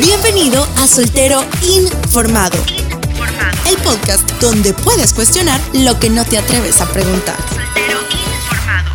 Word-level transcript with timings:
Bienvenido 0.00 0.64
a 0.76 0.86
Soltero 0.86 1.44
Informado. 1.60 2.56
El 3.68 3.76
podcast 3.78 4.30
donde 4.40 4.72
puedes 4.72 5.12
cuestionar 5.12 5.60
lo 5.74 5.98
que 5.98 6.08
no 6.08 6.24
te 6.24 6.38
atreves 6.38 6.80
a 6.80 6.86
preguntar. 6.86 7.34
Soltero 7.48 7.98
Informado. 8.44 8.90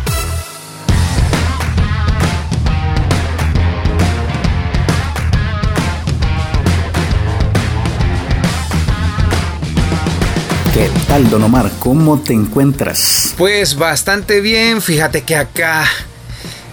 ¿Qué 10.72 10.90
tal, 11.06 11.28
Don 11.28 11.42
Omar? 11.42 11.70
¿Cómo 11.80 12.18
te 12.20 12.32
encuentras? 12.32 13.34
Pues 13.36 13.76
bastante 13.76 14.40
bien. 14.40 14.80
Fíjate 14.80 15.22
que 15.22 15.36
acá 15.36 15.84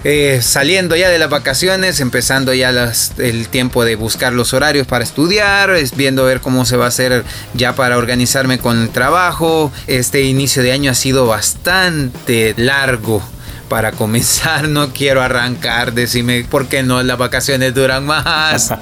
eh, 0.04 0.40
saliendo 0.42 0.96
ya 0.96 1.10
de 1.10 1.20
las 1.20 1.30
vacaciones, 1.30 2.00
empezando 2.00 2.54
ya 2.54 2.92
el 3.18 3.48
tiempo 3.50 3.86
de 3.86 3.96
buscar 3.96 4.34
los 4.34 4.54
horarios 4.54 4.88
para 4.88 5.04
estudiar, 5.04 5.70
es 5.72 5.96
viendo 5.96 6.26
ver 6.26 6.42
cómo 6.42 6.66
se 6.66 6.76
va 6.78 6.86
a 6.86 6.88
hacer 6.88 7.24
ya 7.54 7.76
para 7.76 7.98
organizarme 7.98 8.58
con 8.58 8.82
el 8.82 8.90
trabajo. 8.90 9.72
Este 9.88 10.24
inicio 10.24 10.64
de 10.64 10.72
año 10.72 10.92
ha 10.92 10.96
sido 10.96 11.28
bastante 11.28 12.56
largo 12.58 13.22
para 13.70 13.92
comenzar, 13.94 14.68
no 14.68 14.92
quiero 14.92 15.22
arrancar, 15.22 15.94
decime 15.94 16.46
por 16.50 16.68
qué 16.68 16.84
no, 16.84 17.02
las 17.04 17.18
vacaciones 17.18 17.74
duran 17.74 18.06
más. 18.06 18.72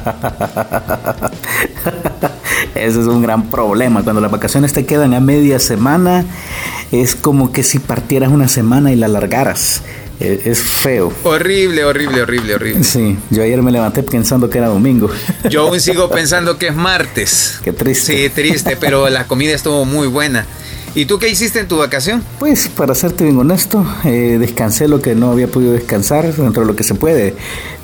Ese 2.76 3.00
es 3.02 3.06
un 3.06 3.22
gran 3.22 3.52
problema, 3.52 4.04
cuando 4.04 4.22
las 4.22 4.32
vacaciones 4.32 4.74
te 4.74 4.86
quedan 4.86 5.14
a 5.14 5.20
media 5.20 5.60
semana, 5.60 6.26
es 6.92 7.14
como 7.14 7.52
que 7.52 7.62
si 7.62 7.78
partieras 7.78 8.32
una 8.32 8.48
semana 8.48 8.92
y 8.92 8.96
la 8.96 9.06
alargaras. 9.06 9.84
Eh, 10.20 10.42
es 10.46 10.60
feo. 10.60 11.14
Horrible, 11.24 11.86
horrible, 11.86 12.22
horrible, 12.22 12.56
horrible. 12.56 12.84
Sí, 12.84 13.18
yo 13.30 13.42
ayer 13.42 13.62
me 13.62 13.72
levanté 13.72 14.04
pensando 14.04 14.50
que 14.50 14.58
era 14.58 14.68
domingo. 14.68 15.10
Yo 15.50 15.62
aún 15.68 15.80
sigo 15.80 16.10
pensando 16.10 16.58
que 16.58 16.68
es 16.68 16.76
martes. 16.76 17.60
Qué 17.64 17.72
triste. 17.72 18.24
Sí, 18.24 18.30
triste, 18.30 18.78
pero 18.78 19.10
la 19.10 19.28
comida 19.28 19.54
estuvo 19.54 19.86
muy 19.86 20.08
buena. 20.08 20.46
¿Y 20.96 21.06
tú 21.06 21.20
qué 21.20 21.30
hiciste 21.30 21.60
en 21.60 21.68
tu 21.68 21.78
vacación? 21.78 22.24
Pues 22.40 22.68
para 22.68 22.96
serte 22.96 23.24
bien 23.24 23.38
honesto, 23.38 23.86
eh, 24.04 24.38
descansé 24.40 24.88
lo 24.88 25.02
que 25.02 25.16
no 25.16 25.32
había 25.32 25.48
podido 25.48 25.72
descansar 25.72 26.34
dentro 26.36 26.64
de 26.64 26.68
lo 26.68 26.76
que 26.76 26.84
se 26.84 26.96
puede. 26.96 27.36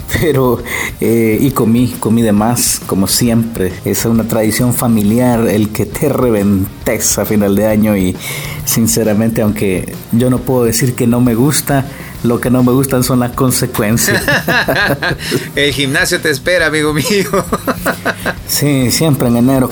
Pero, 0.22 0.62
eh, 1.02 1.38
y 1.40 1.52
comí, 1.52 1.96
comí 2.00 2.22
de 2.22 2.32
más, 2.32 2.82
como 2.86 3.08
siempre. 3.08 3.72
Es 3.86 4.06
una 4.06 4.28
tradición 4.28 4.74
familiar 4.74 5.48
el 5.48 5.70
que 5.70 5.86
te 5.86 6.10
reventes 6.10 7.18
a 7.18 7.26
final 7.26 7.56
de 7.56 7.68
año 7.68 7.96
y 7.96 8.16
sinceramente, 8.66 9.42
aunque 9.42 9.94
yo 10.12 10.30
no 10.30 10.40
puedo 10.40 10.66
decir 10.66 10.96
que 10.96 11.08
no 11.08 11.22
me 11.22 11.36
gusta, 11.36 11.86
lo 12.26 12.42
que 12.42 12.50
no 12.50 12.64
me 12.64 12.72
gustan 12.72 13.04
son 13.04 13.20
las 13.20 13.32
consecuencias. 13.32 14.22
El 15.56 15.72
gimnasio 15.74 16.20
te 16.20 16.30
espera, 16.30 16.68
amigo 16.68 16.94
mío. 16.94 17.06
sí, 18.48 18.92
siempre 18.92 19.28
en 19.28 19.38
enero 19.38 19.70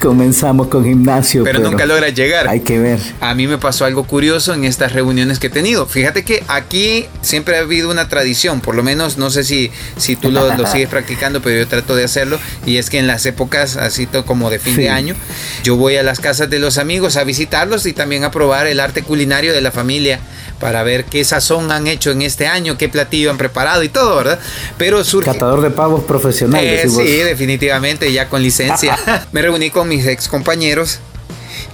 comenzamos 0.00 0.68
con 0.68 0.84
gimnasio. 0.84 1.44
Pero, 1.44 1.60
nunca 1.60 1.86
logras 1.86 2.14
llegar. 2.14 2.48
Hay 2.48 2.60
que 2.60 2.78
ver. 2.78 2.98
A 3.20 3.34
mí 3.34 3.46
me 3.46 3.58
pasó 3.58 3.84
algo 3.84 4.04
curioso 4.04 4.54
en 4.54 4.64
estas 4.64 4.92
reuniones 4.92 5.38
que 5.38 5.48
he 5.48 5.50
tenido. 5.50 5.86
Fíjate 5.86 6.24
que 6.24 6.42
aquí 6.48 7.06
siempre 7.20 7.56
ha 7.56 7.60
habido 7.60 7.90
una 7.90 8.08
tradición, 8.08 8.60
por 8.60 8.74
lo 8.74 8.82
menos 8.82 9.18
no 9.18 9.30
sé 9.30 9.44
si, 9.44 9.70
si 9.96 10.16
tú 10.16 10.30
lo, 10.30 10.66
sigues 10.66 10.88
practicando, 10.88 11.40
pero 11.42 11.58
yo 11.58 11.68
trato 11.68 11.94
de 11.94 12.04
hacerlo. 12.04 12.38
Y 12.64 12.78
es 12.78 12.90
que 12.90 12.98
en 12.98 13.06
las 13.06 13.26
épocas 13.26 13.76
así 13.76 14.06
como 14.24 14.50
de 14.50 14.58
fin 14.58 14.76
de 14.76 14.88
año, 14.88 15.14
yo 15.62 15.76
voy 15.76 15.96
a 15.96 16.02
las 16.02 16.20
casas 16.20 16.48
de 16.48 16.58
los 16.58 16.78
amigos 16.78 17.16
a 17.16 17.24
visitarlos 17.24 17.86
y 17.86 17.92
también 17.92 18.24
a 18.24 18.30
probar 18.30 18.66
el 18.66 18.80
arte 18.80 19.02
culinario 19.02 19.52
de 19.52 19.60
la 19.60 19.70
familia 19.70 20.20
para 20.60 20.82
ver 20.86 21.04
qué 21.04 21.22
sazón 21.24 21.70
han 21.70 21.86
hecho 21.86 22.10
en 22.10 22.22
este 22.22 22.46
año, 22.46 22.78
qué 22.78 22.88
platillo 22.88 23.30
han 23.30 23.36
preparado 23.36 23.82
y 23.82 23.90
todo, 23.90 24.16
¿verdad? 24.16 24.38
Pero 24.78 25.04
surge... 25.04 25.30
Catador 25.30 25.60
de 25.60 25.70
pavos 25.70 26.04
profesional. 26.04 26.64
Eh, 26.64 26.88
sí, 26.88 27.18
definitivamente, 27.18 28.10
ya 28.12 28.30
con 28.30 28.42
licencia. 28.42 28.98
Me 29.32 29.42
reuní 29.42 29.70
con 29.70 29.88
mis 29.88 30.06
ex 30.06 30.28
compañeros 30.28 31.00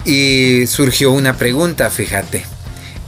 y 0.04 0.66
surgió 0.66 1.12
una 1.12 1.36
pregunta, 1.36 1.90
fíjate. 1.90 2.44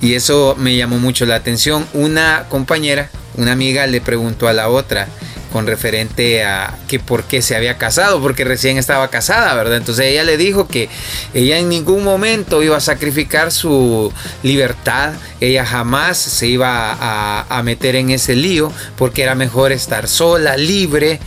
Y 0.01 0.15
eso 0.15 0.55
me 0.59 0.77
llamó 0.77 0.99
mucho 0.99 1.25
la 1.25 1.37
atención. 1.37 1.87
Una 1.95 2.47
compañera, 2.51 3.09
una 3.37 3.53
amiga 3.53 3.87
le 3.87 4.01
preguntó 4.01 4.49
a 4.49 4.53
la 4.53 4.69
otra, 4.69 5.09
con 5.54 5.69
referente 5.69 6.42
a 6.42 6.76
que 6.88 6.98
por 6.98 7.22
qué 7.22 7.41
se 7.41 7.54
había 7.54 7.78
casado, 7.78 8.20
porque 8.20 8.42
recién 8.42 8.76
estaba 8.76 9.09
casada, 9.09 9.54
¿verdad? 9.54 9.76
Entonces 9.76 10.06
ella 10.06 10.25
le 10.25 10.37
dijo 10.37 10.66
que 10.66 10.88
ella 11.32 11.59
en 11.59 11.69
ningún 11.69 12.03
momento 12.03 12.60
iba 12.65 12.76
a 12.76 12.81
sacrificar 12.81 13.53
su 13.53 14.12
libertad, 14.42 15.12
ella 15.41 15.65
jamás 15.65 16.19
se 16.19 16.48
iba 16.48 16.92
a, 16.92 17.47
a 17.48 17.62
meter 17.62 17.94
en 17.94 18.10
ese 18.10 18.34
lío, 18.34 18.72
porque 18.97 19.22
era 19.22 19.37
mejor 19.37 19.70
estar 19.70 20.09
sola, 20.09 20.56
libre, 20.56 21.20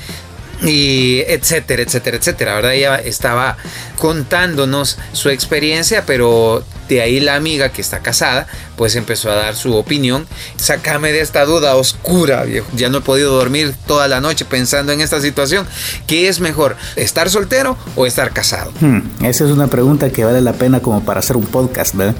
y 0.61 1.19
etcétera, 1.27 1.83
etcétera, 1.83 2.17
etcétera, 2.17 2.55
¿verdad? 2.55 2.73
Ella 2.73 2.95
estaba 2.97 3.55
contándonos 3.97 4.97
su 5.13 5.29
experiencia, 5.29 6.05
pero 6.05 6.65
de 6.89 7.01
ahí 7.01 7.21
la 7.21 7.35
amiga 7.35 7.69
que 7.69 7.81
está 7.81 7.99
casada, 7.99 8.47
pues 8.77 8.95
empezó 8.95 9.29
a 9.29 9.35
dar 9.35 9.55
su 9.55 9.75
opinión. 9.75 10.25
Sácame 10.55 11.11
de 11.11 11.21
esta 11.21 11.45
duda 11.45 11.75
oscura, 11.75 12.43
viejo. 12.43 12.67
Ya 12.75 12.89
no 12.89 12.99
he 12.99 13.01
podido 13.01 13.33
dormir 13.33 13.75
toda 13.87 14.07
la 14.07 14.21
noche 14.21 14.45
pensando 14.45 14.93
en 14.93 15.01
esta 15.01 15.19
situación. 15.19 15.67
¿Qué 16.05 16.29
es 16.29 16.39
mejor, 16.39 16.77
estar 16.95 17.29
soltero 17.29 17.77
o 17.95 18.05
estar 18.05 18.31
casado? 18.31 18.71
Hmm, 18.79 19.01
esa 19.23 19.45
es 19.45 19.51
una 19.51 19.67
pregunta 19.67 20.09
que 20.11 20.23
vale 20.23 20.41
la 20.41 20.53
pena 20.53 20.79
como 20.79 21.03
para 21.03 21.19
hacer 21.19 21.35
un 21.35 21.45
podcast, 21.45 21.95
¿verdad? 21.95 22.15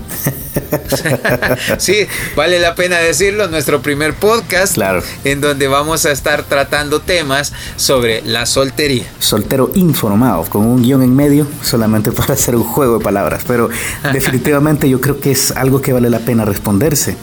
sí, 1.78 2.08
vale 2.36 2.60
la 2.60 2.76
pena 2.76 2.98
decirlo, 2.98 3.48
nuestro 3.48 3.82
primer 3.82 4.14
podcast, 4.16 4.74
claro. 4.74 5.04
en 5.24 5.42
donde 5.42 5.68
vamos 5.68 6.06
a 6.06 6.12
estar 6.12 6.44
tratando 6.44 7.00
temas 7.02 7.54
sobre 7.76 8.22
la 8.24 8.46
soltería. 8.46 9.06
Soltero 9.20 9.72
informado, 9.76 10.44
con 10.46 10.66
un 10.66 10.82
guion 10.82 11.04
en 11.04 11.16
medio, 11.16 11.48
solamente 11.62 12.12
para 12.18 12.34
hacer 12.34 12.56
un 12.56 12.64
juego 12.64 12.98
de 12.98 13.04
palabras, 13.04 13.44
pero 13.48 13.70
definitivamente 14.14 14.90
yo 14.90 15.02
creo 15.02 15.20
que 15.20 15.32
es 15.32 15.52
algo 15.52 15.82
que 15.82 15.94
vale 15.94 16.10
la 16.10 16.20
pena 16.20 16.46
responderse. 16.48 17.16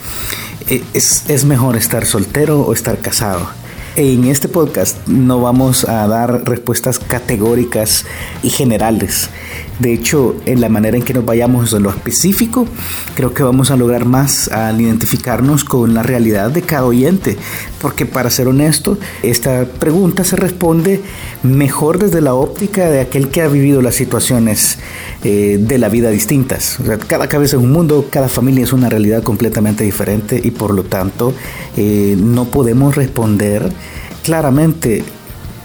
Eh, 0.68 0.84
¿Es, 0.94 1.24
es 1.28 1.44
mejor 1.44 1.76
estar 1.76 2.06
soltero 2.06 2.60
o 2.60 2.72
estar 2.72 2.98
casado? 2.98 3.63
En 3.96 4.24
este 4.24 4.48
podcast 4.48 5.06
no 5.06 5.40
vamos 5.40 5.84
a 5.84 6.08
dar 6.08 6.48
respuestas 6.48 6.98
categóricas 6.98 8.04
y 8.42 8.50
generales. 8.50 9.30
De 9.78 9.92
hecho, 9.92 10.34
en 10.46 10.60
la 10.60 10.68
manera 10.68 10.96
en 10.96 11.04
que 11.04 11.14
nos 11.14 11.24
vayamos 11.24 11.72
en 11.72 11.84
lo 11.84 11.90
específico, 11.90 12.66
creo 13.14 13.34
que 13.34 13.44
vamos 13.44 13.70
a 13.70 13.76
lograr 13.76 14.04
más 14.04 14.48
al 14.48 14.80
identificarnos 14.80 15.64
con 15.64 15.94
la 15.94 16.02
realidad 16.02 16.50
de 16.50 16.62
cada 16.62 16.84
oyente. 16.84 17.36
Porque 17.80 18.04
para 18.04 18.30
ser 18.30 18.48
honesto, 18.48 18.98
esta 19.22 19.64
pregunta 19.64 20.24
se 20.24 20.36
responde 20.36 21.00
mejor 21.42 21.98
desde 21.98 22.20
la 22.20 22.34
óptica 22.34 22.88
de 22.88 23.00
aquel 23.00 23.28
que 23.28 23.42
ha 23.42 23.48
vivido 23.48 23.82
las 23.82 23.94
situaciones 23.94 24.78
eh, 25.22 25.58
de 25.60 25.78
la 25.78 25.88
vida 25.88 26.10
distintas. 26.10 26.78
cada 27.08 27.28
cabeza 27.28 27.56
es 27.56 27.62
un 27.62 27.72
mundo, 27.72 28.06
cada 28.10 28.28
familia 28.28 28.64
es 28.64 28.72
una 28.72 28.88
realidad 28.88 29.22
completamente 29.22 29.84
diferente 29.84 30.40
y 30.42 30.50
por 30.50 30.72
lo 30.72 30.84
tanto 30.84 31.32
eh, 31.76 32.16
no 32.18 32.44
podemos 32.46 32.94
responder 32.94 33.72
claramente 34.24 35.04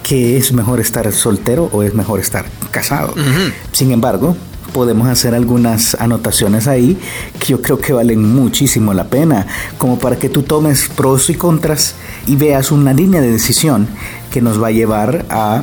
que 0.04 0.38
es 0.38 0.54
mejor 0.54 0.80
estar 0.80 1.12
soltero 1.12 1.70
o 1.72 1.84
es 1.84 1.94
mejor 1.94 2.20
estar 2.20 2.46
casado. 2.72 3.14
Sin 3.72 3.92
embargo, 3.92 4.36
podemos 4.74 5.08
hacer 5.08 5.34
algunas 5.34 5.96
anotaciones 5.96 6.68
ahí 6.68 6.98
que 7.40 7.48
yo 7.48 7.62
creo 7.62 7.80
que 7.80 7.94
valen 7.94 8.24
muchísimo 8.24 8.94
la 8.94 9.06
pena, 9.06 9.48
como 9.78 9.98
para 9.98 10.18
que 10.18 10.30
tú 10.30 10.44
tomes 10.44 10.90
pros 10.90 11.30
y 11.30 11.36
contras 11.36 11.96
y 12.28 12.36
veas 12.36 12.72
una 12.72 12.94
línea 12.94 13.22
de 13.22 13.32
decisión 13.32 13.88
que 14.32 14.42
nos 14.42 14.62
va 14.62 14.68
a 14.68 14.72
llevar 14.72 15.26
a 15.30 15.62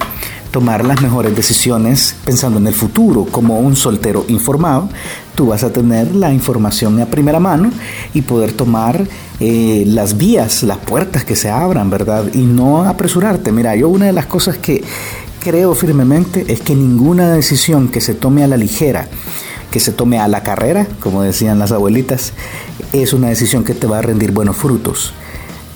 tomar 0.57 0.87
las 0.87 1.03
mejores 1.03 1.37
decisiones 1.37 2.17
pensando 2.25 2.59
en 2.59 2.67
el 2.67 2.73
futuro. 2.73 3.27
Como 3.31 3.61
un 3.61 3.77
soltero 3.77 4.25
informado, 4.29 4.89
tú 5.35 5.49
vas 5.49 5.63
a 5.65 5.71
tener 5.71 6.15
la 6.15 6.33
información 6.33 6.99
a 6.99 7.05
primera 7.05 7.39
mano 7.39 7.71
y 8.15 8.23
poder 8.23 8.53
tomar 8.53 9.07
eh, 9.39 9.85
las 9.87 10.17
vías, 10.17 10.63
las 10.63 10.79
puertas 10.79 11.25
que 11.25 11.37
se 11.37 11.51
abran, 11.51 11.91
¿verdad? 11.91 12.25
Y 12.33 12.39
no 12.39 12.85
apresurarte. 12.85 13.53
Mira, 13.53 13.77
yo 13.77 13.91
una 13.91 14.07
de 14.07 14.15
las 14.15 14.25
cosas 14.25 14.57
que 14.57 14.83
creo 15.41 15.75
firmemente 15.75 16.47
es 16.49 16.63
que 16.63 16.75
ninguna 16.75 17.35
decisión 17.35 17.89
que 17.89 18.01
se 18.01 18.15
tome 18.15 18.43
a 18.43 18.47
la 18.47 18.57
ligera, 18.57 19.09
que 19.71 19.79
se 19.79 19.93
tome 19.93 20.19
a 20.19 20.27
la 20.27 20.43
carrera, 20.43 20.87
como 21.01 21.21
decían 21.21 21.59
las 21.59 21.71
abuelitas, 21.71 22.33
es 22.95 23.13
una 23.13 23.29
decisión 23.29 23.63
que 23.63 23.75
te 23.75 23.87
va 23.87 23.99
a 23.99 24.03
rendir 24.03 24.33
buenos 24.33 24.57
frutos 24.57 25.13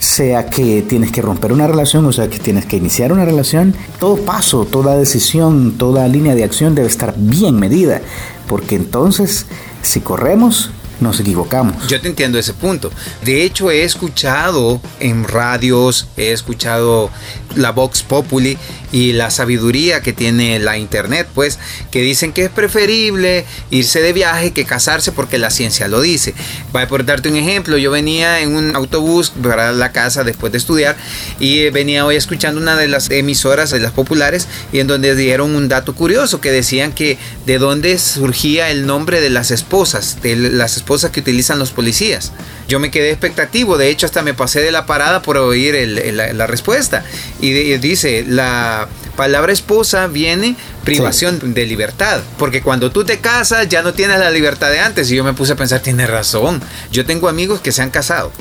sea 0.01 0.47
que 0.47 0.83
tienes 0.83 1.13
que 1.13 1.23
romper 1.23 1.53
una 1.53 1.69
relación, 1.69 2.05
o 2.07 2.13
sea 2.13 2.29
que 2.29 2.39
tienes 2.39 2.67
que 2.67 2.77
iniciar 2.77 3.13
una 3.13 3.25
relación, 3.25 3.75
todo 4.01 4.17
paso, 4.17 4.65
toda 4.65 4.97
decisión, 4.97 5.77
toda 5.79 6.09
línea 6.09 6.35
de 6.35 6.43
acción 6.43 6.75
debe 6.75 6.89
estar 6.89 7.15
bien 7.17 7.61
medida, 7.61 8.01
porque 8.49 8.75
entonces 8.75 9.47
si 9.83 10.01
corremos, 10.01 10.71
nos 11.01 11.19
equivocamos. 11.21 11.87
Yo 11.89 12.01
te 12.01 12.09
entiendo 12.09 12.39
ese 12.39 12.53
punto. 12.53 12.91
De 13.25 13.43
hecho, 13.43 13.71
he 13.71 13.85
escuchado 13.85 14.81
en 15.01 15.25
radios, 15.25 16.09
he 16.17 16.33
escuchado 16.33 17.11
la 17.57 17.73
Vox 17.73 18.03
Populi 18.03 18.59
y 18.93 19.13
la 19.13 19.31
sabiduría 19.31 20.03
que 20.03 20.13
tiene 20.13 20.59
la 20.59 20.79
internet, 20.79 21.29
pues, 21.35 21.59
que 21.91 22.03
dicen 22.03 22.33
que 22.33 22.45
es 22.45 22.51
preferible 22.51 23.45
irse 23.71 24.01
de 24.01 24.13
viaje 24.13 24.53
que 24.53 24.65
casarse 24.65 25.13
porque 25.13 25.39
la 25.39 25.51
ciencia 25.51 25.89
lo 25.89 26.01
dice. 26.01 26.35
Voy 26.73 26.83
a 26.83 26.89
por 26.89 27.05
darte 27.05 27.29
un 27.29 27.37
ejemplo, 27.37 27.77
yo 27.77 27.91
venía 27.91 28.41
en 28.41 28.55
un 28.55 28.75
autobús 28.75 29.31
para 29.31 29.73
la 29.73 29.93
casa 29.93 30.25
después 30.25 30.53
de 30.53 30.59
estudiar 30.59 30.97
y 31.39 31.71
venía 31.71 32.05
hoy 32.05 32.17
escuchando 32.17 32.61
una 32.61 32.77
de 32.77 32.89
las 32.89 33.11
emisoras 33.11 33.71
de 33.71 33.81
las 33.81 33.93
populares 33.93 34.49
y 34.73 34.81
en 34.81 34.87
donde 34.87 35.15
dieron 35.15 35.55
un 35.55 35.69
dato 35.69 35.95
curioso 35.95 36.41
que 36.41 36.51
decían 36.51 36.93
que 36.93 37.19
de 37.47 37.59
dónde 37.59 37.99
surgía 37.99 38.71
el 38.71 38.87
nombre 38.87 39.21
de 39.21 39.31
las 39.31 39.51
esposas, 39.51 40.21
de 40.23 40.37
las 40.37 40.77
esposas 40.77 41.11
que 41.11 41.21
utilizan 41.21 41.59
los 41.59 41.71
policías. 41.71 42.33
Yo 42.69 42.79
me 42.79 42.93
quedé 42.93 43.11
expectativo, 43.11 43.79
de 43.79 43.89
hecho 43.89 44.07
hasta 44.07 44.23
me 44.23 44.33
pasé 44.33 44.61
de 44.61 44.71
la 44.71 44.87
parada 44.87 45.23
por 45.23 45.37
oír 45.37 45.75
la, 46.13 46.47
respuesta. 46.47 47.05
Y, 47.41 47.51
dice, 47.79 48.25
la 48.29 48.80
palabra 49.21 49.53
esposa 49.53 50.07
viene 50.07 50.57
privación 50.83 51.53
de 51.53 51.67
libertad. 51.67 52.23
Porque 52.39 52.63
cuando 52.63 52.91
tú 52.91 53.05
te 53.05 53.19
casas 53.19 53.69
ya 53.69 53.83
no 53.83 53.93
tienes 53.93 54.19
la 54.19 54.31
libertad 54.31 54.71
de 54.71 54.81
antes. 54.81 55.11
Y 55.11 55.17
yo 55.17 55.25
me 55.25 55.35
puse 55.35 55.53
a 55.53 55.57
pensar, 55.57 55.81
tiene 55.81 56.07
razón. 56.07 56.63
Yo 56.91 57.05
tengo 57.05 57.29
amigos 57.29 57.61
que 57.61 57.71
se 57.71 57.83
han 57.83 57.91
casado 57.91 58.33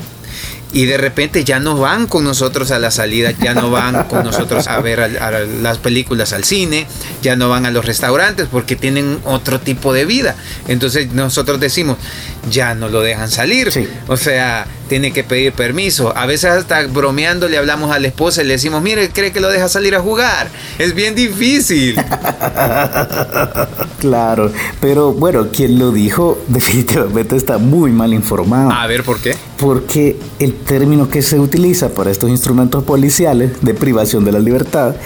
y 0.72 0.86
de 0.86 0.96
repente 0.96 1.44
ya 1.44 1.58
no 1.58 1.76
van 1.76 2.06
con 2.06 2.24
nosotros 2.24 2.70
a 2.70 2.78
la 2.78 2.90
salida, 2.90 3.32
ya 3.32 3.54
no 3.54 3.70
van 3.70 4.04
con 4.04 4.24
nosotros 4.24 4.68
a 4.68 4.80
ver 4.80 5.20
las 5.62 5.78
películas 5.78 6.32
al 6.32 6.44
cine, 6.44 6.86
ya 7.22 7.36
no 7.36 7.48
van 7.48 7.66
a 7.66 7.70
los 7.70 7.84
restaurantes 7.84 8.48
porque 8.50 8.76
tienen 8.76 9.18
otro 9.24 9.60
tipo 9.60 9.92
de 9.92 10.04
vida. 10.04 10.36
Entonces 10.68 11.12
nosotros 11.12 11.60
decimos, 11.60 11.98
ya 12.50 12.74
no 12.74 12.88
lo 12.88 13.00
dejan 13.00 13.30
salir. 13.30 13.70
O 14.06 14.16
sea, 14.16 14.66
tiene 14.88 15.12
que 15.12 15.24
pedir 15.24 15.52
permiso. 15.52 16.16
A 16.16 16.26
veces 16.26 16.50
hasta 16.50 16.86
bromeando 16.86 17.48
le 17.48 17.58
hablamos 17.58 17.92
a 17.92 17.98
la 17.98 18.08
esposa 18.08 18.42
y 18.42 18.46
le 18.46 18.54
decimos, 18.54 18.82
mire, 18.82 19.10
cree 19.10 19.32
que 19.32 19.40
lo 19.40 19.48
deja 19.48 19.68
salir 19.68 19.94
a 19.94 20.00
jugar. 20.00 20.48
Es 20.78 20.94
bien 20.94 21.14
difícil. 21.14 21.94
claro, 23.98 24.52
pero 24.80 25.12
bueno, 25.12 25.48
quien 25.52 25.78
lo 25.78 25.90
dijo 25.90 26.42
definitivamente 26.48 27.36
está 27.36 27.58
muy 27.58 27.90
mal 27.90 28.14
informado. 28.14 28.70
A 28.70 28.86
ver, 28.86 29.02
¿por 29.02 29.20
qué? 29.20 29.34
Porque 29.60 30.16
el 30.38 30.54
término 30.54 31.08
que 31.08 31.22
se 31.22 31.38
utiliza 31.38 31.90
para 31.90 32.10
estos 32.10 32.30
instrumentos 32.30 32.82
policiales 32.84 33.52
de 33.60 33.74
privación 33.74 34.24
de 34.24 34.32
la 34.32 34.38
libertad 34.38 34.96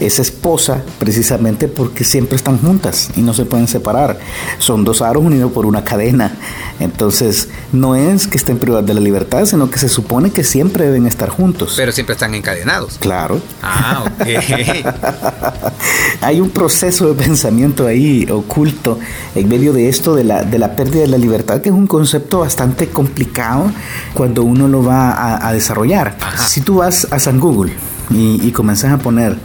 es 0.00 0.18
esposa 0.18 0.82
precisamente 0.98 1.68
porque 1.68 2.04
siempre 2.04 2.36
están 2.36 2.58
juntas 2.58 3.10
y 3.16 3.22
no 3.22 3.34
se 3.34 3.44
pueden 3.44 3.68
separar. 3.68 4.18
Son 4.58 4.84
dos 4.84 5.02
aros 5.02 5.22
unidos 5.24 5.52
por 5.52 5.66
una 5.66 5.84
cadena. 5.84 6.32
Entonces, 6.80 7.48
no 7.72 7.94
es 7.94 8.26
que 8.26 8.36
estén 8.36 8.58
privados 8.58 8.86
de 8.86 8.94
la 8.94 9.00
libertad, 9.00 9.44
sino 9.46 9.70
que 9.70 9.78
se 9.78 9.88
supone 9.88 10.30
que 10.30 10.42
siempre 10.42 10.86
deben 10.86 11.06
estar 11.06 11.28
juntos. 11.28 11.74
Pero 11.76 11.92
siempre 11.92 12.14
están 12.14 12.34
encadenados. 12.34 12.98
Claro. 12.98 13.40
Ah, 13.62 14.04
ok. 14.06 14.26
Hay 16.20 16.40
un 16.40 16.50
proceso 16.50 17.12
de 17.12 17.14
pensamiento 17.14 17.86
ahí 17.86 18.26
oculto 18.30 18.98
en 19.34 19.48
medio 19.48 19.72
de 19.72 19.88
esto 19.88 20.14
de 20.14 20.24
la, 20.24 20.42
de 20.42 20.58
la 20.58 20.74
pérdida 20.74 21.02
de 21.02 21.08
la 21.08 21.18
libertad, 21.18 21.60
que 21.60 21.68
es 21.68 21.74
un 21.74 21.86
concepto 21.86 22.40
bastante 22.40 22.88
complicado 22.88 23.70
cuando 24.14 24.42
uno 24.42 24.66
lo 24.68 24.82
va 24.82 25.46
a, 25.46 25.52
desarrollar. 25.52 26.16
Si 26.48 26.62
tú 26.62 26.76
vas 26.76 27.06
a 27.10 27.20
San 27.20 27.38
Google 27.38 27.72
y, 28.10 28.40
y 28.44 28.50
comenzas 28.50 28.92
a 28.92 28.98
poner 28.98 29.36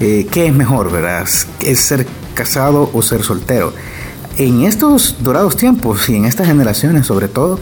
eh, 0.00 0.26
qué 0.30 0.46
es 0.46 0.54
mejor, 0.54 0.90
¿verdad? 0.90 1.26
¿Es 1.60 1.80
ser 1.80 2.06
casado 2.34 2.90
o 2.92 3.02
ser 3.02 3.22
soltero? 3.22 3.72
En 4.38 4.62
estos 4.62 5.16
dorados 5.20 5.56
tiempos 5.56 6.08
y 6.10 6.16
en 6.16 6.26
estas 6.26 6.46
generaciones 6.46 7.06
sobre 7.06 7.28
todo, 7.28 7.58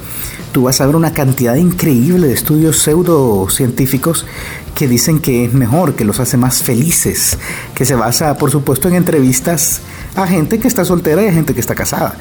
tú 0.51 0.65
vas 0.65 0.81
a 0.81 0.87
ver 0.87 0.97
una 0.97 1.13
cantidad 1.13 1.55
increíble 1.55 2.27
de 2.27 2.33
estudios 2.35 2.79
pseudocientíficos 2.79 4.27
que 4.75 4.89
dicen 4.89 5.21
que 5.21 5.45
es 5.45 5.55
mejor, 5.55 5.95
que 5.95 6.05
los 6.05 6.19
hace 6.19 6.37
más 6.37 6.63
felices, 6.63 7.39
que 7.75 7.85
se 7.85 7.95
basa, 7.95 8.37
por 8.37 8.51
supuesto, 8.51 8.89
en 8.89 8.95
entrevistas 8.95 9.83
a 10.17 10.27
gente 10.27 10.59
que 10.59 10.67
está 10.67 10.85
soltera 10.85 11.23
y 11.23 11.29
a 11.29 11.33
gente 11.33 11.55
que 11.55 11.61
está 11.61 11.77
casada. 11.77 12.17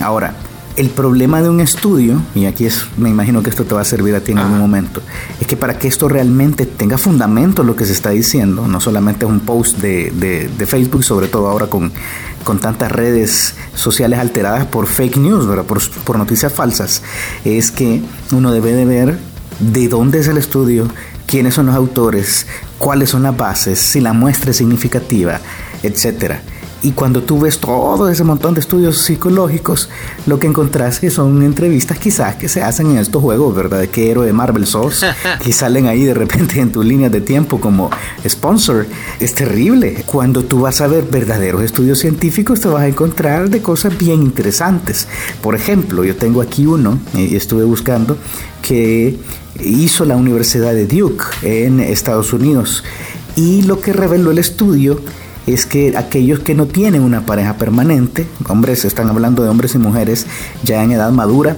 Ahora, 0.00 0.34
el 0.78 0.90
problema 0.90 1.42
de 1.42 1.50
un 1.50 1.60
estudio, 1.60 2.22
y 2.36 2.46
aquí 2.46 2.64
es, 2.64 2.84
me 2.96 3.10
imagino 3.10 3.42
que 3.42 3.50
esto 3.50 3.64
te 3.64 3.74
va 3.74 3.80
a 3.80 3.84
servir 3.84 4.14
a 4.14 4.20
ti 4.20 4.30
en 4.30 4.38
algún 4.38 4.60
momento, 4.60 5.02
es 5.40 5.46
que 5.48 5.56
para 5.56 5.76
que 5.76 5.88
esto 5.88 6.08
realmente 6.08 6.66
tenga 6.66 6.98
fundamento 6.98 7.64
lo 7.64 7.74
que 7.74 7.84
se 7.84 7.92
está 7.92 8.10
diciendo, 8.10 8.68
no 8.68 8.80
solamente 8.80 9.26
es 9.26 9.30
un 9.30 9.40
post 9.40 9.78
de, 9.78 10.48
Facebook, 10.68 11.02
sobre 11.02 11.26
todo 11.26 11.48
ahora 11.48 11.66
con, 11.66 11.90
con 12.44 12.60
tantas 12.60 12.92
redes 12.92 13.56
sociales 13.74 14.20
alteradas 14.20 14.66
por 14.66 14.86
fake 14.86 15.16
news, 15.16 15.48
¿verdad? 15.48 15.64
Por, 15.64 15.80
por 16.04 16.16
noticias 16.16 16.52
falsas, 16.52 17.02
es 17.44 17.72
que 17.72 18.00
uno 18.30 18.52
debe 18.52 18.72
de 18.72 18.84
ver 18.84 19.18
de 19.58 19.88
dónde 19.88 20.20
es 20.20 20.28
el 20.28 20.36
estudio, 20.36 20.86
quiénes 21.26 21.54
son 21.54 21.66
los 21.66 21.74
autores, 21.74 22.46
cuáles 22.78 23.10
son 23.10 23.24
las 23.24 23.36
bases, 23.36 23.80
si 23.80 24.00
la 24.00 24.12
muestra 24.12 24.52
es 24.52 24.58
significativa, 24.58 25.40
etcétera. 25.82 26.40
Y 26.82 26.92
cuando 26.92 27.22
tú 27.22 27.40
ves 27.40 27.58
todo 27.58 28.08
ese 28.08 28.22
montón 28.22 28.54
de 28.54 28.60
estudios 28.60 28.98
psicológicos, 28.98 29.88
lo 30.26 30.38
que 30.38 30.46
encontrás 30.46 31.00
que 31.00 31.10
son 31.10 31.42
entrevistas 31.42 31.98
quizás 31.98 32.36
que 32.36 32.48
se 32.48 32.62
hacen 32.62 32.92
en 32.92 32.98
estos 32.98 33.20
juegos, 33.20 33.54
¿verdad? 33.54 33.80
De 33.80 33.88
qué 33.88 34.10
héroe 34.10 34.26
de 34.26 34.32
Marvel 34.32 34.64
sos, 34.64 35.04
que 35.42 35.52
salen 35.52 35.88
ahí 35.88 36.04
de 36.04 36.14
repente 36.14 36.60
en 36.60 36.70
tus 36.70 36.84
líneas 36.84 37.10
de 37.10 37.20
tiempo 37.20 37.60
como 37.60 37.90
sponsor. 38.26 38.86
Es 39.18 39.34
terrible. 39.34 40.04
Cuando 40.06 40.44
tú 40.44 40.60
vas 40.60 40.80
a 40.80 40.86
ver 40.86 41.04
verdaderos 41.04 41.62
estudios 41.62 41.98
científicos, 41.98 42.60
te 42.60 42.68
vas 42.68 42.82
a 42.82 42.88
encontrar 42.88 43.50
de 43.50 43.60
cosas 43.60 43.98
bien 43.98 44.22
interesantes. 44.22 45.08
Por 45.42 45.56
ejemplo, 45.56 46.04
yo 46.04 46.14
tengo 46.14 46.40
aquí 46.40 46.64
uno, 46.64 47.00
y 47.12 47.34
estuve 47.34 47.64
buscando, 47.64 48.16
que 48.62 49.18
hizo 49.60 50.04
la 50.04 50.16
Universidad 50.16 50.74
de 50.74 50.86
Duke 50.86 51.24
en 51.42 51.80
Estados 51.80 52.32
Unidos. 52.32 52.84
Y 53.34 53.62
lo 53.62 53.80
que 53.80 53.92
reveló 53.92 54.30
el 54.30 54.38
estudio 54.38 55.00
es 55.52 55.66
que 55.66 55.96
aquellos 55.96 56.40
que 56.40 56.54
no 56.54 56.66
tienen 56.66 57.02
una 57.02 57.26
pareja 57.26 57.56
permanente, 57.56 58.26
hombres, 58.48 58.84
están 58.84 59.08
hablando 59.08 59.42
de 59.42 59.48
hombres 59.48 59.74
y 59.74 59.78
mujeres 59.78 60.26
ya 60.62 60.82
en 60.82 60.92
edad 60.92 61.10
madura, 61.10 61.56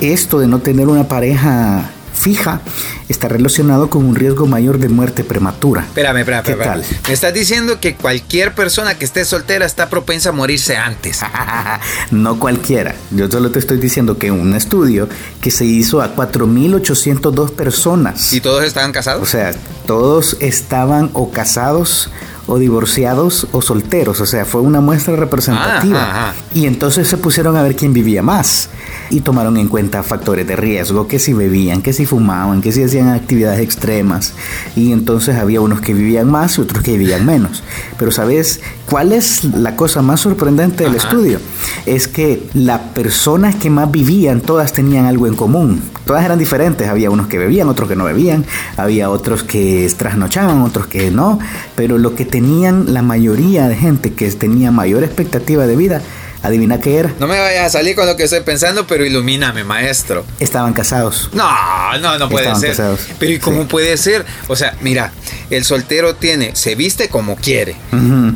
esto 0.00 0.38
de 0.38 0.48
no 0.48 0.60
tener 0.60 0.88
una 0.88 1.08
pareja 1.08 1.90
fija 2.20 2.60
está 3.08 3.28
relacionado 3.28 3.90
con 3.90 4.04
un 4.04 4.14
riesgo 4.14 4.46
mayor 4.46 4.78
de 4.78 4.88
muerte 4.88 5.24
prematura. 5.24 5.82
Espérame, 5.82 6.18
espérame, 6.18 6.44
¿Qué 6.44 6.54
tal? 6.54 6.84
Me 7.08 7.14
estás 7.14 7.34
diciendo 7.34 7.80
que 7.80 7.94
cualquier 7.94 8.54
persona 8.54 8.96
que 8.96 9.04
esté 9.04 9.24
soltera 9.24 9.66
está 9.66 9.88
propensa 9.88 10.28
a 10.28 10.32
morirse 10.32 10.76
antes. 10.76 11.20
no 12.10 12.38
cualquiera. 12.38 12.94
Yo 13.10 13.28
solo 13.30 13.50
te 13.50 13.58
estoy 13.58 13.78
diciendo 13.78 14.18
que 14.18 14.30
un 14.30 14.54
estudio 14.54 15.08
que 15.40 15.50
se 15.50 15.64
hizo 15.64 16.02
a 16.02 16.14
4.802 16.14 17.50
personas. 17.52 18.32
¿Y 18.32 18.40
todos 18.40 18.64
estaban 18.64 18.92
casados? 18.92 19.22
O 19.22 19.26
sea, 19.26 19.52
todos 19.86 20.36
estaban 20.40 21.10
o 21.14 21.30
casados 21.30 22.10
o 22.50 22.58
divorciados 22.58 23.46
o 23.52 23.62
solteros, 23.62 24.20
o 24.20 24.26
sea, 24.26 24.44
fue 24.44 24.60
una 24.60 24.80
muestra 24.80 25.14
representativa. 25.14 26.34
Y 26.52 26.66
entonces 26.66 27.06
se 27.06 27.16
pusieron 27.16 27.56
a 27.56 27.62
ver 27.62 27.76
quién 27.76 27.92
vivía 27.92 28.24
más 28.24 28.70
y 29.08 29.20
tomaron 29.20 29.56
en 29.56 29.68
cuenta 29.68 30.02
factores 30.02 30.48
de 30.48 30.56
riesgo, 30.56 31.06
que 31.06 31.20
si 31.20 31.32
bebían, 31.32 31.80
que 31.80 31.92
si 31.92 32.06
fumaban, 32.06 32.60
que 32.60 32.72
si 32.72 32.82
hacían 32.82 33.08
actividades 33.10 33.60
extremas. 33.60 34.34
Y 34.74 34.90
entonces 34.90 35.36
había 35.36 35.60
unos 35.60 35.80
que 35.80 35.94
vivían 35.94 36.28
más 36.28 36.58
y 36.58 36.62
otros 36.62 36.82
que 36.82 36.98
vivían 36.98 37.24
menos. 37.24 37.62
Pero 37.96 38.10
¿sabes 38.10 38.60
cuál 38.86 39.12
es 39.12 39.44
la 39.44 39.76
cosa 39.76 40.02
más 40.02 40.20
sorprendente 40.20 40.82
del 40.82 40.96
estudio? 40.96 41.38
Es 41.86 42.08
que 42.08 42.48
las 42.52 42.80
personas 42.80 43.54
que 43.54 43.70
más 43.70 43.92
vivían, 43.92 44.40
todas 44.40 44.72
tenían 44.72 45.06
algo 45.06 45.28
en 45.28 45.36
común. 45.36 45.82
Todas 46.10 46.24
eran 46.24 46.40
diferentes. 46.40 46.88
Había 46.88 47.08
unos 47.08 47.28
que 47.28 47.38
bebían, 47.38 47.68
otros 47.68 47.88
que 47.88 47.94
no 47.94 48.02
bebían. 48.02 48.44
Había 48.76 49.10
otros 49.10 49.44
que 49.44 49.88
trasnochaban, 49.96 50.62
otros 50.62 50.88
que 50.88 51.12
no. 51.12 51.38
Pero 51.76 51.98
lo 51.98 52.16
que 52.16 52.24
tenían 52.24 52.92
la 52.92 53.00
mayoría 53.00 53.68
de 53.68 53.76
gente 53.76 54.12
que 54.12 54.28
tenía 54.32 54.72
mayor 54.72 55.04
expectativa 55.04 55.68
de 55.68 55.76
vida 55.76 56.02
Adivina 56.42 56.80
qué 56.80 56.96
era. 56.96 57.14
No 57.18 57.26
me 57.26 57.38
vayas 57.38 57.66
a 57.66 57.70
salir 57.70 57.94
con 57.94 58.06
lo 58.06 58.16
que 58.16 58.24
estoy 58.24 58.40
pensando, 58.40 58.86
pero 58.86 59.04
ilumíname, 59.04 59.64
maestro. 59.64 60.24
Estaban 60.38 60.72
casados. 60.72 61.28
No, 61.32 61.98
no, 61.98 62.18
no 62.18 62.28
puede 62.28 62.54
ser. 62.56 62.70
Casados. 62.70 63.00
Pero 63.18 63.32
¿y 63.32 63.38
cómo 63.38 63.68
puede 63.68 63.96
ser? 63.96 64.24
O 64.48 64.56
sea, 64.56 64.74
mira, 64.80 65.12
el 65.50 65.64
soltero 65.64 66.14
tiene, 66.14 66.54
se 66.54 66.76
viste 66.76 67.08
como 67.08 67.36
quiere, 67.36 67.76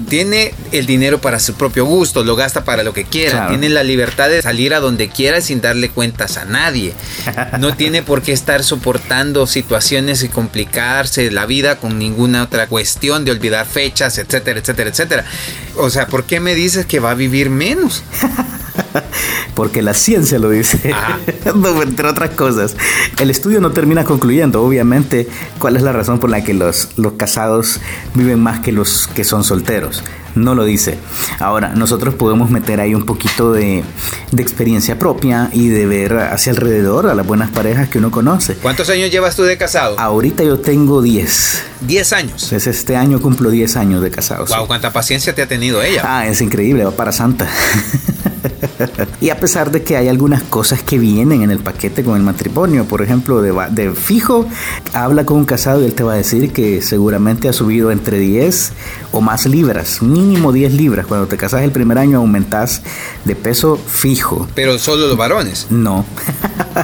tiene 0.08 0.52
el 0.72 0.84
dinero 0.86 1.20
para 1.20 1.38
su 1.38 1.54
propio 1.54 1.84
gusto, 1.84 2.24
lo 2.24 2.34
gasta 2.34 2.64
para 2.64 2.82
lo 2.82 2.92
que 2.92 3.04
quiera, 3.04 3.48
tiene 3.48 3.68
la 3.68 3.84
libertad 3.84 4.28
de 4.28 4.42
salir 4.42 4.74
a 4.74 4.80
donde 4.80 5.08
quiera 5.08 5.40
sin 5.40 5.60
darle 5.60 5.90
cuentas 5.90 6.36
a 6.36 6.44
nadie. 6.44 6.92
No 7.60 7.76
tiene 7.76 8.02
por 8.02 8.22
qué 8.22 8.32
estar 8.32 8.64
soportando 8.64 9.46
situaciones 9.46 10.24
y 10.24 10.28
complicarse 10.28 11.30
la 11.30 11.46
vida 11.46 11.76
con 11.76 11.98
ninguna 11.98 12.42
otra 12.42 12.66
cuestión 12.66 13.24
de 13.24 13.30
olvidar 13.30 13.66
fechas, 13.66 14.18
etcétera, 14.18 14.58
etcétera, 14.58 14.90
etcétera. 14.90 15.24
O 15.76 15.90
sea, 15.90 16.08
¿por 16.08 16.24
qué 16.24 16.40
me 16.40 16.54
dices 16.54 16.84
que 16.84 16.98
va 16.98 17.12
a 17.12 17.14
vivir 17.14 17.48
menos? 17.48 17.93
Porque 19.54 19.82
la 19.82 19.94
ciencia 19.94 20.38
lo 20.38 20.50
dice, 20.50 20.92
entre 21.82 22.08
otras 22.08 22.30
cosas. 22.30 22.76
El 23.20 23.30
estudio 23.30 23.60
no 23.60 23.70
termina 23.70 24.04
concluyendo, 24.04 24.62
obviamente, 24.62 25.28
cuál 25.58 25.76
es 25.76 25.82
la 25.82 25.92
razón 25.92 26.18
por 26.18 26.30
la 26.30 26.42
que 26.42 26.54
los, 26.54 26.88
los 26.96 27.12
casados 27.12 27.80
viven 28.14 28.40
más 28.40 28.60
que 28.60 28.72
los 28.72 29.06
que 29.06 29.22
son 29.22 29.44
solteros 29.44 30.02
no 30.34 30.54
lo 30.54 30.64
dice. 30.64 30.98
Ahora, 31.38 31.70
nosotros 31.70 32.14
podemos 32.14 32.50
meter 32.50 32.80
ahí 32.80 32.94
un 32.94 33.04
poquito 33.04 33.52
de, 33.52 33.84
experiencia 34.36 34.98
propia 34.98 35.48
y 35.52 35.68
de 35.68 35.86
ver 35.86 36.18
hacia 36.18 36.52
alrededor 36.52 37.06
a 37.06 37.14
las 37.14 37.26
buenas 37.26 37.50
parejas 37.50 37.88
que 37.88 37.98
uno 37.98 38.10
conoce. 38.10 38.54
¿Cuántos 38.56 38.90
años 38.90 39.10
llevas 39.10 39.36
tú 39.36 39.44
de 39.44 39.56
casado? 39.56 39.98
Ahorita 39.98 40.42
yo 40.42 40.58
tengo 40.58 41.02
10. 41.02 41.62
10 41.82 42.12
años. 42.12 42.52
Es 42.52 42.66
este 42.66 42.96
año 42.96 43.20
cumplo 43.20 43.50
10 43.50 43.76
años 43.76 44.02
de 44.02 44.10
casado. 44.10 44.44
Wow, 44.46 44.66
cuánta 44.66 44.92
paciencia 44.92 45.34
te 45.34 45.42
ha 45.42 45.48
tenido 45.48 45.82
ella. 45.82 46.02
Ah, 46.04 46.26
es 46.26 46.40
increíble, 46.40 46.84
va 46.84 46.90
para 46.90 47.12
santa. 47.12 47.48
y 49.20 49.30
a 49.30 49.38
pesar 49.38 49.70
de 49.70 49.82
que 49.82 49.96
hay 49.96 50.08
algunas 50.08 50.42
cosas 50.42 50.82
que 50.82 50.98
vienen 50.98 51.42
en 51.42 51.50
el 51.50 51.58
paquete 51.58 52.02
con 52.02 52.16
el 52.16 52.22
matrimonio, 52.22 52.84
por 52.84 53.02
ejemplo, 53.02 53.42
de, 53.42 53.52
de, 53.70 53.92
fijo, 53.92 54.46
habla 54.92 55.24
con 55.24 55.38
un 55.38 55.44
casado 55.44 55.82
y 55.82 55.86
él 55.86 55.94
te 55.94 56.02
va 56.02 56.14
a 56.14 56.16
decir 56.16 56.52
que 56.52 56.82
seguramente 56.82 57.48
ha 57.48 57.52
subido 57.52 57.90
entre 57.90 58.18
10 58.18 58.72
o 59.12 59.20
más 59.20 59.46
libras, 59.46 60.02
mínimo 60.24 60.52
10 60.52 60.74
libras. 60.74 61.06
Cuando 61.06 61.26
te 61.26 61.36
casas 61.36 61.62
el 61.62 61.70
primer 61.70 61.98
año 61.98 62.18
aumentas 62.18 62.82
de 63.24 63.36
peso 63.36 63.76
fijo. 63.76 64.48
Pero 64.54 64.78
solo 64.78 65.06
los 65.06 65.16
varones. 65.16 65.66
No. 65.70 66.04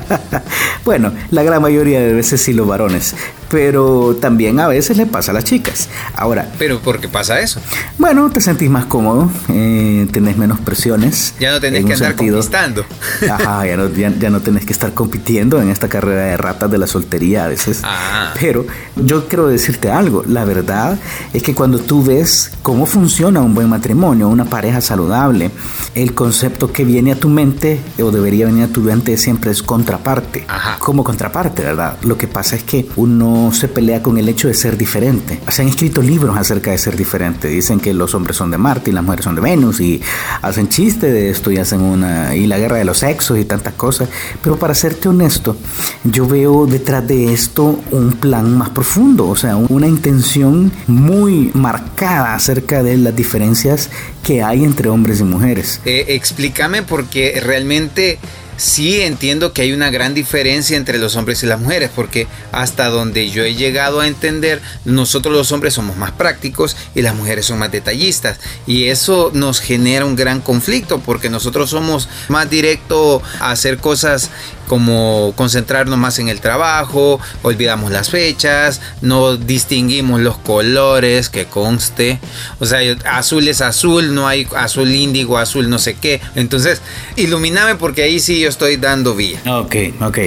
bueno, 0.85 1.12
la 1.30 1.42
gran 1.42 1.62
mayoría 1.62 2.00
de 2.00 2.12
veces 2.12 2.40
sí 2.40 2.52
los 2.52 2.66
varones 2.66 3.14
pero 3.50 4.16
también 4.21 4.61
a 4.61 4.69
veces 4.69 4.97
le 4.97 5.07
pasa 5.07 5.33
a 5.33 5.35
las 5.35 5.45
chicas. 5.45 5.88
Ahora. 6.14 6.50
¿Pero 6.59 6.78
por 6.78 7.00
qué 7.00 7.09
pasa 7.09 7.40
eso? 7.40 7.61
Bueno, 7.99 8.30
te 8.30 8.40
sentís 8.40 8.71
más 8.71 8.87
cómodo, 8.87 9.28
eh, 9.49 10.07
tenés 10.12 10.37
menos 10.37 10.61
presiones. 10.61 11.35
Ya 11.40 11.50
no 11.50 11.61
tenés 11.61 11.85
que 11.85 11.95
andar 11.95 12.14
conquistando. 12.14 12.85
Ajá, 13.30 13.66
ya 13.66 13.76
no, 13.76 13.88
ya, 13.88 14.30
no 14.30 14.40
tenés 14.40 14.64
que 14.64 14.73
estar 14.73 14.95
compitiendo 14.95 15.61
en 15.61 15.69
esta 15.69 15.88
carrera 15.88 16.23
de 16.26 16.37
ratas 16.37 16.71
de 16.71 16.78
la 16.78 16.87
soltería 16.87 17.45
a 17.45 17.49
veces. 17.49 17.80
Ah. 17.83 18.33
Pero 18.40 18.64
yo 18.97 19.26
quiero 19.26 19.49
decirte 19.49 19.90
algo, 19.90 20.23
la 20.26 20.45
verdad 20.45 20.99
es 21.33 21.42
que 21.42 21.54
cuando 21.54 21.80
tú 21.80 22.04
ves 22.04 22.52
cómo 22.62 22.87
funciona 22.87 23.40
un 23.40 23.54
buen 23.54 23.69
matrimonio, 23.69 24.28
una 24.28 24.45
pareja 24.45 24.80
saludable, 24.80 25.50
el 25.97 26.14
concepto 26.14 26.73
que 26.73 26.85
viene 26.85 27.12
a 27.12 27.16
tu 27.16 27.28
mente 27.28 27.80
o 28.00 28.12
debería 28.12 28.47
venir 28.47 28.64
a 28.64 28.69
tu 28.69 28.80
mente 28.80 29.16
siempre 29.16 29.50
es 29.50 29.62
contraparte. 29.62 30.45
Ajá. 30.47 30.76
Como 30.78 31.02
contraparte, 31.02 31.62
¿verdad? 31.62 31.97
Lo 32.02 32.16
que 32.16 32.28
pasa 32.28 32.54
es 32.54 32.62
que 32.62 32.88
uno 32.95 33.39
se 33.52 33.68
pelea 33.68 34.02
con 34.02 34.18
el 34.18 34.28
hecho 34.28 34.49
de 34.49 34.54
ser 34.54 34.76
diferente. 34.76 35.40
Se 35.49 35.62
han 35.62 35.68
escrito 35.68 36.02
libros 36.02 36.37
acerca 36.37 36.70
de 36.70 36.78
ser 36.78 36.97
diferente. 36.97 37.49
Dicen 37.49 37.80
que 37.80 37.94
los 37.94 38.14
hombres 38.14 38.37
son 38.37 38.50
de 38.50 38.59
Marte 38.59 38.90
y 38.90 38.92
las 38.92 39.02
mujeres 39.02 39.25
son 39.25 39.35
de 39.35 39.40
Venus 39.40 39.80
y 39.80 40.00
hacen 40.42 40.68
chiste 40.68 41.11
de 41.11 41.30
esto 41.30 41.50
y 41.50 41.59
hacen 41.59 41.80
una 41.80 42.35
y 42.37 42.47
la 42.47 42.59
guerra 42.59 42.76
de 42.76 42.85
los 42.85 42.99
sexos 42.99 43.38
y 43.38 43.44
tantas 43.44 43.75
cosas. 43.75 44.09
Pero 44.42 44.59
para 44.59 44.75
serte 44.75 45.09
honesto, 45.09 45.56
yo 46.04 46.26
veo 46.26 46.66
detrás 46.66 47.06
de 47.06 47.32
esto 47.32 47.80
un 47.90 48.12
plan 48.12 48.56
más 48.56 48.70
profundo, 48.70 49.28
o 49.28 49.37
sea, 49.37 49.56
una 49.56 49.87
intención 49.87 50.70
muy 50.87 51.50
marcada 51.54 52.35
acerca 52.35 52.82
de 52.82 52.97
las 52.97 53.16
diferencias 53.16 53.90
que 54.23 54.42
hay 54.42 54.64
entre 54.64 54.88
hombres 54.88 55.20
y 55.20 55.25
mujeres. 55.25 55.80
Eh, 55.85 56.04
explícame 56.09 56.82
porque 56.82 57.40
realmente 57.42 58.18
sí 58.61 59.00
entiendo 59.00 59.52
que 59.52 59.62
hay 59.62 59.73
una 59.73 59.90
gran 59.90 60.12
diferencia 60.12 60.76
entre 60.76 60.99
los 60.99 61.17
hombres 61.17 61.43
y 61.43 61.47
las 61.47 61.59
mujeres, 61.59 61.90
porque 61.95 62.29
hasta 62.52 62.88
donde 62.88 63.31
yo 63.31 63.43
he 63.43 63.55
llegado 63.55 64.00
a 64.00 64.07
entender, 64.07 64.61
nosotros 64.85 65.35
los 65.35 65.50
hombres 65.50 65.75
somos 65.75 65.97
más 65.97 66.12
prácticos 66.12 66.76
y 66.95 67.02
las 67.02 67.14
mujeres 67.14 67.47
son 67.47 67.59
más 67.59 67.73
detallistas. 67.73 68.38
Y 68.67 68.85
eso 68.85 69.31
nos 69.33 69.61
genera 69.61 70.05
un 70.05 70.14
gran 70.14 70.40
conflicto, 70.40 71.00
porque 71.00 71.31
nosotros 71.31 71.71
somos 71.71 72.09
más 72.29 72.50
directos 72.50 73.23
a 73.40 73.50
hacer 73.50 73.79
cosas 73.79 74.31
como 74.70 75.32
concentrarnos 75.34 75.98
más 75.98 76.20
en 76.20 76.28
el 76.28 76.38
trabajo, 76.38 77.18
olvidamos 77.42 77.90
las 77.90 78.08
fechas, 78.08 78.80
no 79.00 79.36
distinguimos 79.36 80.20
los 80.20 80.38
colores 80.38 81.28
que 81.28 81.46
conste, 81.46 82.20
o 82.60 82.66
sea, 82.66 82.78
azul 83.04 83.48
es 83.48 83.62
azul, 83.62 84.14
no 84.14 84.28
hay 84.28 84.46
azul 84.56 84.94
índigo, 84.94 85.38
azul 85.38 85.68
no 85.68 85.80
sé 85.80 85.94
qué. 85.94 86.20
Entonces, 86.36 86.82
iluminame 87.16 87.74
porque 87.74 88.04
ahí 88.04 88.20
sí 88.20 88.38
yo 88.38 88.48
estoy 88.48 88.76
dando 88.76 89.16
vía. 89.16 89.40
Ok, 89.44 89.74
ok. 90.02 90.18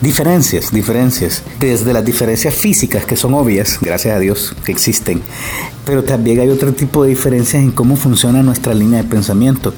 Diferencias, 0.00 0.72
diferencias. 0.72 1.42
Desde 1.58 1.92
las 1.92 2.04
diferencias 2.04 2.54
físicas 2.54 3.06
que 3.06 3.16
son 3.16 3.34
obvias, 3.34 3.78
gracias 3.80 4.16
a 4.16 4.18
Dios 4.18 4.54
que 4.64 4.72
existen, 4.72 5.22
pero 5.86 6.04
también 6.04 6.40
hay 6.40 6.50
otro 6.50 6.72
tipo 6.74 7.04
de 7.04 7.10
diferencias 7.10 7.62
en 7.62 7.70
cómo 7.70 7.96
funciona 7.96 8.42
nuestra 8.42 8.74
línea 8.74 9.02
de 9.02 9.08
pensamiento. 9.08 9.72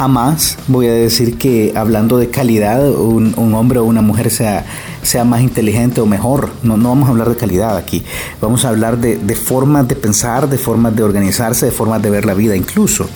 Jamás 0.00 0.56
voy 0.66 0.86
a 0.86 0.94
decir 0.94 1.36
que 1.36 1.74
hablando 1.76 2.16
de 2.16 2.30
calidad 2.30 2.90
un, 2.90 3.34
hombre 3.36 3.80
o 3.80 3.84
una 3.84 4.00
mujer 4.00 4.30
sea, 4.30 4.64
sea 5.02 5.24
más 5.24 5.42
inteligente 5.42 6.00
o 6.00 6.06
mejor. 6.06 6.48
No, 6.62 6.78
no 6.78 6.88
vamos 6.88 7.06
a 7.06 7.10
hablar 7.10 7.28
de 7.28 7.36
calidad 7.36 7.76
aquí. 7.76 8.02
Vamos 8.40 8.64
a 8.64 8.70
hablar 8.70 8.96
de, 8.96 9.18
de 9.18 9.34
formas 9.34 9.86
de 9.88 9.96
pensar, 9.96 10.48
de 10.48 10.56
formas 10.56 10.96
de 10.96 11.02
organizarse, 11.02 11.66
de 11.66 11.72
formas 11.72 12.00
de 12.00 12.08
ver 12.08 12.24
la 12.24 12.32
vida 12.32 12.56
incluso. 12.56 13.10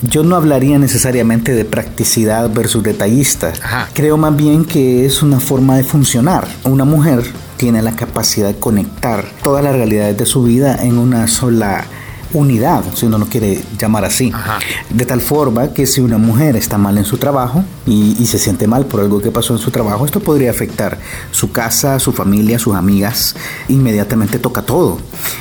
Yo 0.00 0.24
no 0.24 0.34
hablaría 0.34 0.78
necesariamente 0.78 1.52
de 1.52 1.66
practicidad 1.66 2.48
versus 2.50 2.82
detallista. 2.82 3.52
Creo 3.92 4.16
más 4.16 4.34
bien 4.34 4.64
que 4.64 5.04
es 5.04 5.22
una 5.22 5.38
forma 5.38 5.76
de 5.76 5.84
funcionar. 5.84 6.48
Una 6.64 6.86
mujer 6.86 7.24
tiene 7.58 7.82
la 7.82 7.94
capacidad 7.94 8.48
de 8.48 8.58
conectar 8.58 9.26
todas 9.42 9.62
las 9.62 9.74
realidades 9.74 10.16
de 10.16 10.24
su 10.24 10.44
vida 10.44 10.78
en 10.82 10.96
una 10.96 11.28
sola 11.28 11.84
unidad, 12.32 12.84
si 12.94 13.06
uno 13.06 13.18
no 13.18 13.26
quiere 13.26 13.62
llamar 13.78 14.04
así. 14.04 14.32
De 14.90 15.06
tal 15.06 15.20
forma 15.20 15.72
que 15.72 15.86
si 15.86 16.00
una 16.00 16.18
mujer 16.18 16.56
está 16.56 16.78
mal 16.78 16.98
en 16.98 17.04
su 17.04 17.18
trabajo 17.18 17.64
y, 17.86 18.26
se 18.26 18.38
siente 18.38 18.66
mal 18.66 18.86
por 18.86 19.00
algo 19.00 19.20
que 19.20 19.30
pasó 19.30 19.52
en 19.52 19.58
su 19.58 19.70
trabajo, 19.70 20.06
esto 20.06 20.20
podría 20.20 20.50
afectar 20.50 20.98
su 21.32 21.52
casa, 21.52 21.98
su 21.98 22.12
familia, 22.12 22.58
sus 22.58 22.74
amigas. 22.74 23.36
Inmediatamente 23.68 24.38
toca 24.38 24.62
todo. 24.62 24.98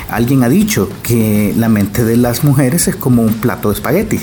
Alguien 0.10 0.44
ha 0.44 0.50
dicho 0.50 0.90
que 1.04 1.54
la 1.58 1.70
mente 1.70 2.04
de 2.04 2.18
las 2.18 2.44
mujeres 2.44 2.88
es 2.88 2.96
como 2.96 3.22
un 3.22 3.34
plato 3.36 3.70
de 3.70 3.76
espagueti. 3.76 4.20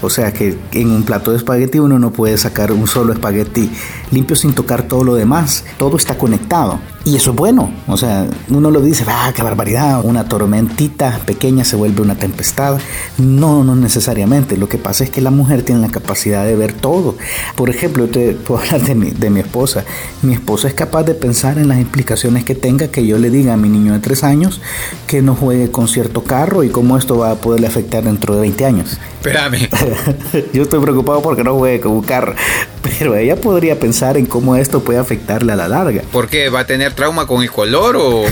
O 0.00 0.10
sea 0.10 0.32
que 0.32 0.58
en 0.72 0.90
un 0.90 1.02
plato 1.04 1.30
de 1.30 1.36
espagueti 1.38 1.78
uno 1.78 1.98
no 1.98 2.12
puede 2.12 2.36
sacar 2.38 2.72
un 2.72 2.86
solo 2.86 3.12
espagueti 3.12 3.70
limpio 4.10 4.36
sin 4.36 4.52
tocar 4.52 4.82
todo 4.84 5.04
lo 5.04 5.14
demás. 5.14 5.64
Todo 5.78 5.96
está 5.96 6.16
conectado. 6.16 6.80
Y 7.04 7.16
eso 7.16 7.30
es 7.30 7.36
bueno. 7.36 7.72
O 7.88 7.96
sea, 7.96 8.28
uno 8.48 8.70
lo 8.70 8.80
dice, 8.80 9.04
ah, 9.08 9.32
qué 9.34 9.42
barbaridad. 9.42 10.04
Una 10.04 10.24
tormentita 10.24 11.20
pequeña 11.26 11.64
se 11.64 11.74
vuelve 11.74 12.00
una 12.00 12.14
tempestad. 12.14 12.78
No, 13.18 13.64
no 13.64 13.74
necesariamente. 13.74 14.56
Lo 14.56 14.68
que 14.68 14.78
pasa 14.78 15.02
es 15.02 15.10
que 15.10 15.20
la 15.20 15.30
mujer 15.30 15.62
tiene 15.62 15.80
la 15.80 15.88
capacidad 15.88 16.44
de 16.44 16.54
ver 16.54 16.72
todo. 16.72 17.16
Por 17.56 17.70
ejemplo, 17.70 18.06
te 18.08 18.32
puedo 18.32 18.60
hablar 18.64 18.82
de 18.82 18.94
mi, 18.94 19.10
de 19.10 19.30
mi 19.30 19.40
esposa. 19.40 19.84
Mi 20.22 20.34
esposa 20.34 20.68
es 20.68 20.74
capaz 20.74 21.02
de 21.02 21.14
pensar 21.14 21.58
en 21.58 21.68
las 21.68 21.78
implicaciones 21.78 22.44
que 22.44 22.54
tenga 22.54 22.88
que 22.88 23.04
yo 23.04 23.18
le 23.18 23.30
diga 23.30 23.54
a 23.54 23.56
mi 23.56 23.68
niño 23.68 23.92
de 23.94 23.98
tres 23.98 24.22
años 24.22 24.60
que 25.06 25.22
no 25.22 25.34
juegue 25.34 25.70
con 25.70 25.88
cierto 25.88 26.22
carro 26.22 26.62
y 26.62 26.70
cómo 26.70 26.96
esto 26.96 27.18
va 27.18 27.32
a 27.32 27.34
poderle 27.36 27.66
afectar 27.66 28.04
dentro 28.04 28.34
de 28.34 28.42
20 28.42 28.64
años. 28.64 28.98
Espérame. 29.16 29.68
yo 30.52 30.62
estoy 30.62 30.80
preocupado 30.80 31.22
porque 31.22 31.44
no 31.44 31.54
juegue 31.54 31.80
con 31.80 31.92
un 31.92 32.02
carro. 32.02 32.34
Pero 32.82 33.14
ella 33.14 33.36
podría 33.36 33.78
pensar 33.78 34.16
en 34.16 34.26
cómo 34.26 34.56
esto 34.56 34.80
puede 34.80 34.98
afectarle 34.98 35.52
a 35.52 35.56
la 35.56 35.68
larga. 35.68 36.02
¿Por 36.12 36.28
qué? 36.28 36.48
¿Va 36.48 36.60
a 36.60 36.66
tener 36.66 36.92
trauma 36.92 37.26
con 37.26 37.42
el 37.42 37.50
color 37.50 37.96
o...? 37.96 38.24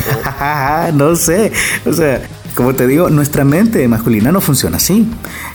no 0.94 1.16
sé. 1.16 1.52
O 1.86 1.92
sea, 1.92 2.20
como 2.54 2.74
te 2.74 2.86
digo, 2.86 3.10
nuestra 3.10 3.44
mente 3.44 3.86
masculina 3.88 4.32
no 4.32 4.40
funciona 4.40 4.78
así. 4.78 5.06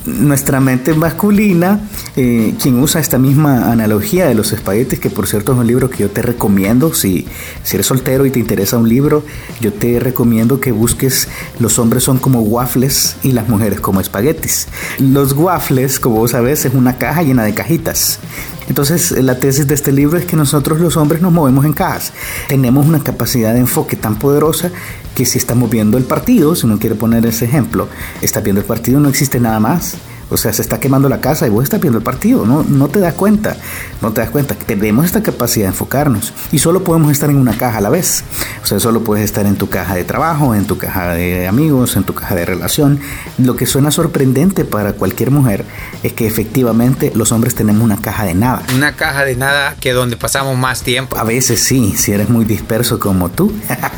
Nuestra 0.05 0.59
mente 0.59 0.93
masculina, 0.93 1.81
eh, 2.15 2.53
quien 2.61 2.79
usa 2.79 3.01
esta 3.01 3.17
misma 3.17 3.71
analogía 3.71 4.27
de 4.27 4.35
los 4.35 4.53
espaguetis, 4.53 4.99
que 4.99 5.09
por 5.09 5.27
cierto 5.27 5.53
es 5.53 5.59
un 5.59 5.67
libro 5.67 5.89
que 5.89 5.99
yo 5.99 6.09
te 6.09 6.21
recomiendo, 6.21 6.93
si, 6.93 7.27
si 7.63 7.75
eres 7.75 7.87
soltero 7.87 8.25
y 8.25 8.31
te 8.31 8.39
interesa 8.39 8.77
un 8.77 8.87
libro, 8.87 9.23
yo 9.59 9.73
te 9.73 9.99
recomiendo 9.99 10.59
que 10.59 10.71
busques 10.71 11.27
Los 11.59 11.79
hombres 11.79 12.03
son 12.03 12.17
como 12.17 12.41
waffles 12.41 13.17
y 13.23 13.31
las 13.31 13.49
mujeres 13.49 13.79
como 13.81 13.99
espaguetis. 13.99 14.67
Los 14.99 15.33
waffles, 15.33 15.99
como 15.99 16.17
vos 16.17 16.31
sabes, 16.31 16.65
es 16.65 16.73
una 16.73 16.97
caja 16.97 17.23
llena 17.23 17.43
de 17.43 17.53
cajitas. 17.53 18.19
Entonces, 18.67 19.11
la 19.11 19.39
tesis 19.39 19.67
de 19.67 19.75
este 19.75 19.91
libro 19.91 20.17
es 20.17 20.25
que 20.25 20.35
nosotros 20.35 20.79
los 20.79 20.97
hombres 20.97 21.21
nos 21.21 21.31
movemos 21.31 21.65
en 21.65 21.73
cajas. 21.73 22.13
Tenemos 22.47 22.87
una 22.87 23.03
capacidad 23.03 23.53
de 23.53 23.59
enfoque 23.59 23.95
tan 23.95 24.17
poderosa 24.17 24.71
que 25.13 25.25
si 25.25 25.37
estamos 25.37 25.69
viendo 25.69 25.97
el 25.97 26.03
partido, 26.03 26.55
si 26.55 26.65
uno 26.65 26.79
quiere 26.79 26.95
poner 26.95 27.25
ese 27.25 27.45
ejemplo, 27.45 27.87
está 28.21 28.41
viendo 28.41 28.61
el 28.61 28.67
partido, 28.67 28.99
no 28.99 29.09
existe 29.09 29.39
nada 29.39 29.59
más. 29.59 29.95
O 30.29 30.37
sea, 30.37 30.51
se 30.53 30.61
está 30.61 30.79
quemando 30.79 31.07
la 31.07 31.21
casa 31.21 31.45
y 31.45 31.49
vos 31.49 31.63
estás 31.63 31.79
viendo 31.79 31.99
el 31.99 32.03
partido, 32.03 32.45
no, 32.45 32.63
no 32.63 32.87
te 32.87 32.99
das 32.99 33.13
cuenta, 33.13 33.55
no 34.01 34.11
te 34.11 34.21
das 34.21 34.29
cuenta. 34.31 34.55
Tenemos 34.55 35.05
esta 35.05 35.21
capacidad 35.21 35.65
de 35.65 35.69
enfocarnos 35.69 36.33
y 36.51 36.59
solo 36.59 36.83
podemos 36.83 37.11
estar 37.11 37.29
en 37.29 37.37
una 37.37 37.57
caja 37.57 37.77
a 37.77 37.81
la 37.81 37.89
vez. 37.89 38.23
O 38.63 38.65
sea, 38.65 38.79
solo 38.79 39.03
puedes 39.03 39.23
estar 39.23 39.45
en 39.45 39.55
tu 39.55 39.69
caja 39.69 39.95
de 39.95 40.03
trabajo, 40.03 40.55
en 40.55 40.65
tu 40.65 40.77
caja 40.77 41.13
de 41.13 41.47
amigos, 41.47 41.95
en 41.95 42.03
tu 42.03 42.15
caja 42.15 42.33
de 42.33 42.45
relación. 42.45 42.99
Lo 43.37 43.55
que 43.55 43.67
suena 43.67 43.91
sorprendente 43.91 44.65
para 44.65 44.93
cualquier 44.93 45.29
mujer 45.29 45.63
es 46.01 46.13
que 46.13 46.25
efectivamente 46.25 47.11
los 47.15 47.31
hombres 47.31 47.53
tenemos 47.53 47.83
una 47.83 47.97
caja 47.97 48.25
de 48.25 48.33
nada. 48.33 48.63
Una 48.75 48.95
caja 48.95 49.25
de 49.25 49.35
nada 49.35 49.75
que 49.79 49.93
donde 49.93 50.17
pasamos 50.17 50.57
más 50.57 50.81
tiempo. 50.81 51.17
A 51.17 51.23
veces 51.23 51.59
sí, 51.61 51.93
si 51.95 52.11
eres 52.11 52.29
muy 52.29 52.45
disperso 52.45 52.99
como 52.99 53.29
tú, 53.29 53.53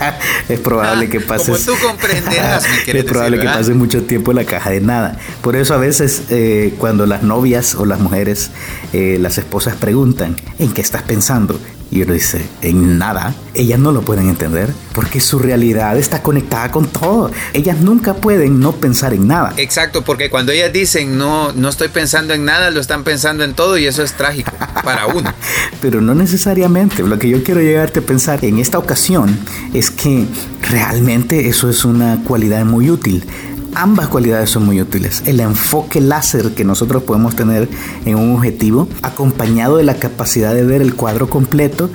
es 0.50 0.60
probable 0.60 1.06
ah, 1.06 1.10
que 1.10 1.22
pases. 1.22 1.66
Como 1.66 1.78
tú 1.78 1.86
comprenderás, 1.88 2.66
Es 2.88 3.04
probable 3.06 3.40
que 3.40 3.46
pases 3.46 3.76
mucho 3.76 4.04
tiempo 4.04 4.32
en 4.32 4.38
la 4.38 4.44
caja 4.44 4.72
de 4.72 4.82
nada. 4.82 5.18
Por 5.42 5.56
eso 5.56 5.74
a 5.74 5.78
veces 5.78 6.17
veces 6.18 6.26
eh, 6.30 6.74
cuando 6.78 7.06
las 7.06 7.24
novias 7.24 7.76
o 7.76 7.86
las 7.86 8.00
mujeres, 8.00 8.52
eh, 8.94 9.18
las 9.20 9.38
esposas 9.38 9.76
preguntan, 9.76 10.36
¿en 10.60 10.72
qué 10.74 10.82
estás 10.82 11.04
pensando? 11.04 11.60
Y 11.90 12.02
uno 12.02 12.14
dice, 12.14 12.46
en 12.62 12.98
nada. 12.98 13.34
Ellas 13.54 13.80
no 13.80 13.94
lo 13.94 14.02
pueden 14.02 14.28
entender 14.28 14.70
porque 14.94 15.22
su 15.22 15.40
realidad 15.40 15.98
está 15.98 16.22
conectada 16.22 16.70
con 16.70 16.88
todo. 16.88 17.32
Ellas 17.54 17.80
nunca 17.80 18.14
pueden 18.14 18.60
no 18.60 18.74
pensar 18.74 19.14
en 19.14 19.26
nada. 19.26 19.54
Exacto, 19.56 20.04
porque 20.04 20.30
cuando 20.30 20.52
ellas 20.52 20.74
dicen 20.74 21.18
no, 21.18 21.54
no 21.54 21.70
estoy 21.70 21.88
pensando 21.88 22.34
en 22.34 22.44
nada, 22.44 22.72
lo 22.72 22.82
están 22.82 23.06
pensando 23.06 23.46
en 23.46 23.54
todo 23.54 23.78
y 23.78 23.88
eso 23.88 24.04
es 24.04 24.14
trágico 24.14 24.52
para 24.84 25.08
uno. 25.08 25.34
Pero 25.82 26.02
no 26.02 26.14
necesariamente. 26.14 27.04
Lo 27.04 27.18
que 27.18 27.30
yo 27.30 27.42
quiero 27.42 27.62
llegarte 27.62 28.00
a 28.00 28.04
pensar 28.04 28.44
en 28.44 28.60
esta 28.60 28.78
ocasión 28.78 29.40
es 29.74 29.90
que 29.90 30.26
realmente 30.70 31.48
eso 31.48 31.70
es 31.70 31.86
una 31.86 32.22
cualidad 32.26 32.66
muy 32.66 32.90
útil 32.90 33.24
ambas 33.78 34.08
cualidades 34.08 34.50
son 34.50 34.66
muy 34.66 34.82
útiles. 34.82 35.22
El 35.26 35.40
enfoque 35.40 36.02
láser 36.02 36.56
que 36.56 36.66
nosotros 36.66 37.04
podemos 37.04 37.36
tener 37.36 37.70
en 38.06 38.16
un 38.16 38.36
objetivo, 38.36 38.88
acompañado 39.04 39.78
de 39.78 39.84
la 39.84 39.96
capacidad 39.96 40.54
de 40.54 40.66
ver 40.66 40.82
el 40.82 40.96
cuadro 40.96 41.30
completo, 41.30 41.90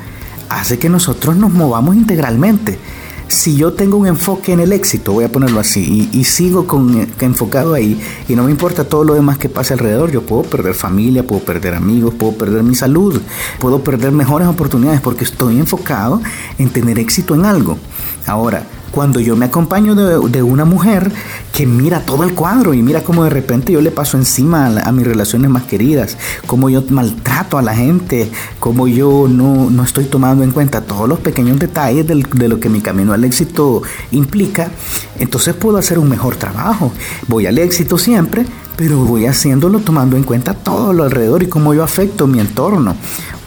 hace 0.49 0.79
que 0.79 0.89
nosotros 0.89 1.37
nos 1.37 1.51
movamos 1.51 1.97
integralmente. 1.97 2.79
Si 3.27 3.57
yo 3.57 3.73
tengo 3.73 3.97
un 3.97 4.07
enfoque 4.07 4.53
en 4.53 4.61
el 4.61 4.73
éxito, 4.73 5.13
voy 5.13 5.25
a 5.25 5.33
ponerlo 5.33 5.59
así, 5.59 6.09
y, 6.13 6.25
sigo 6.25 6.67
con, 6.67 7.09
enfocado 7.21 7.75
ahí, 7.75 8.01
y 8.29 8.35
no 8.35 8.45
me 8.45 8.51
importa 8.51 8.85
todo 8.85 9.05
lo 9.05 9.15
demás 9.15 9.39
que 9.39 9.49
pase 9.49 9.73
alrededor, 9.73 10.13
yo 10.13 10.23
puedo 10.23 10.43
perder 10.43 10.75
familia, 10.75 11.27
puedo 11.27 11.43
perder 11.43 11.75
amigos, 11.75 12.15
puedo 12.15 12.35
perder 12.35 12.63
mi 12.63 12.75
salud, 12.75 13.21
puedo 13.59 13.83
perder 13.83 14.13
mejores 14.13 14.47
oportunidades 14.47 15.01
porque 15.01 15.25
estoy 15.25 15.59
enfocado 15.59 16.21
en 16.59 16.69
tener 16.71 16.99
éxito 16.99 17.35
en 17.35 17.47
algo. 17.47 17.79
Ahora, 18.27 18.65
cuando 18.93 19.21
yo 19.21 19.37
me 19.37 19.47
acompaño 19.47 19.95
de, 19.95 20.43
una 20.43 20.65
mujer 20.65 21.11
que 21.53 21.67
mira 21.67 22.05
todo 22.05 22.25
el 22.25 22.35
cuadro 22.35 22.75
y 22.75 22.83
mira 22.83 23.03
cómo 23.03 23.25
de 23.25 23.31
repente 23.31 23.73
yo 23.73 23.81
le 23.81 23.91
paso 23.91 24.19
encima 24.19 24.67
a, 24.67 24.93
mis 24.93 25.07
relaciones 25.07 25.51
más 25.51 25.65
queridas, 25.65 26.19
cómo 26.47 26.69
yo 26.69 26.85
maltrato 26.91 27.59
a 27.59 27.63
la 27.63 27.75
gente, 27.75 28.31
cómo 28.61 28.87
yo 28.87 29.27
no, 29.29 29.83
estoy 29.83 30.05
tomando 30.05 30.45
en 30.45 30.51
cuenta 30.51 30.83
todos 30.83 31.09
los 31.09 31.21
pequeños 31.21 31.59
detalles 31.59 32.07
de 32.07 32.49
lo 32.49 32.61
que 32.61 32.69
mi 32.69 32.81
camino 32.81 33.13
al 33.13 33.25
éxito 33.25 33.83
implica, 34.11 34.71
entonces 35.19 35.55
puedo 35.55 35.79
hacer 35.79 35.99
un 35.99 36.09
mejor 36.09 36.37
trabajo. 36.37 36.93
Voy 37.29 37.47
al 37.47 37.59
éxito 37.59 37.97
siempre, 37.97 38.45
pero 38.77 38.99
voy 38.99 39.27
haciéndolo 39.27 39.81
tomando 39.81 40.17
en 40.17 40.25
cuenta 40.25 40.55
todo 40.55 40.93
lo 40.93 41.05
alrededor 41.05 41.43
y 41.43 41.47
cómo 41.47 41.73
yo 41.73 41.83
afecto 41.83 42.27
mi 42.27 42.41
entorno. 42.41 42.95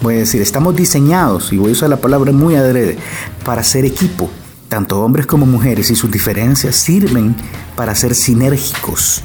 Voy 0.01 0.15
a 0.15 0.17
decir, 0.19 0.41
estamos 0.41 0.75
diseñados, 0.75 1.53
y 1.53 1.57
voy 1.57 1.69
a 1.69 1.73
usar 1.73 1.89
la 1.89 1.97
palabra 1.97 2.31
muy 2.31 2.55
adrede, 2.55 2.97
para 3.43 3.63
ser 3.63 3.85
equipo 3.85 4.29
tanto 4.69 5.01
hombres 5.01 5.25
como 5.25 5.45
mujeres 5.45 5.89
y 5.89 5.95
sus 5.95 6.12
diferencias 6.12 6.75
sirven 6.75 7.36
para 7.75 7.95
ser 7.95 8.15
sinérgicos. 8.15 9.22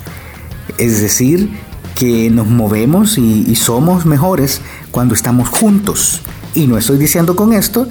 Es 0.78 1.00
decir, 1.00 1.50
que 1.96 2.30
nos 2.30 2.46
movemos 2.46 3.18
y, 3.18 3.54
somos 3.56 4.06
mejores 4.06 4.60
cuando 4.90 5.14
estamos 5.14 5.48
juntos. 5.48 6.20
Y 6.54 6.66
no 6.66 6.78
estoy 6.78 6.98
diciendo 6.98 7.36
con 7.36 7.52
esto 7.52 7.88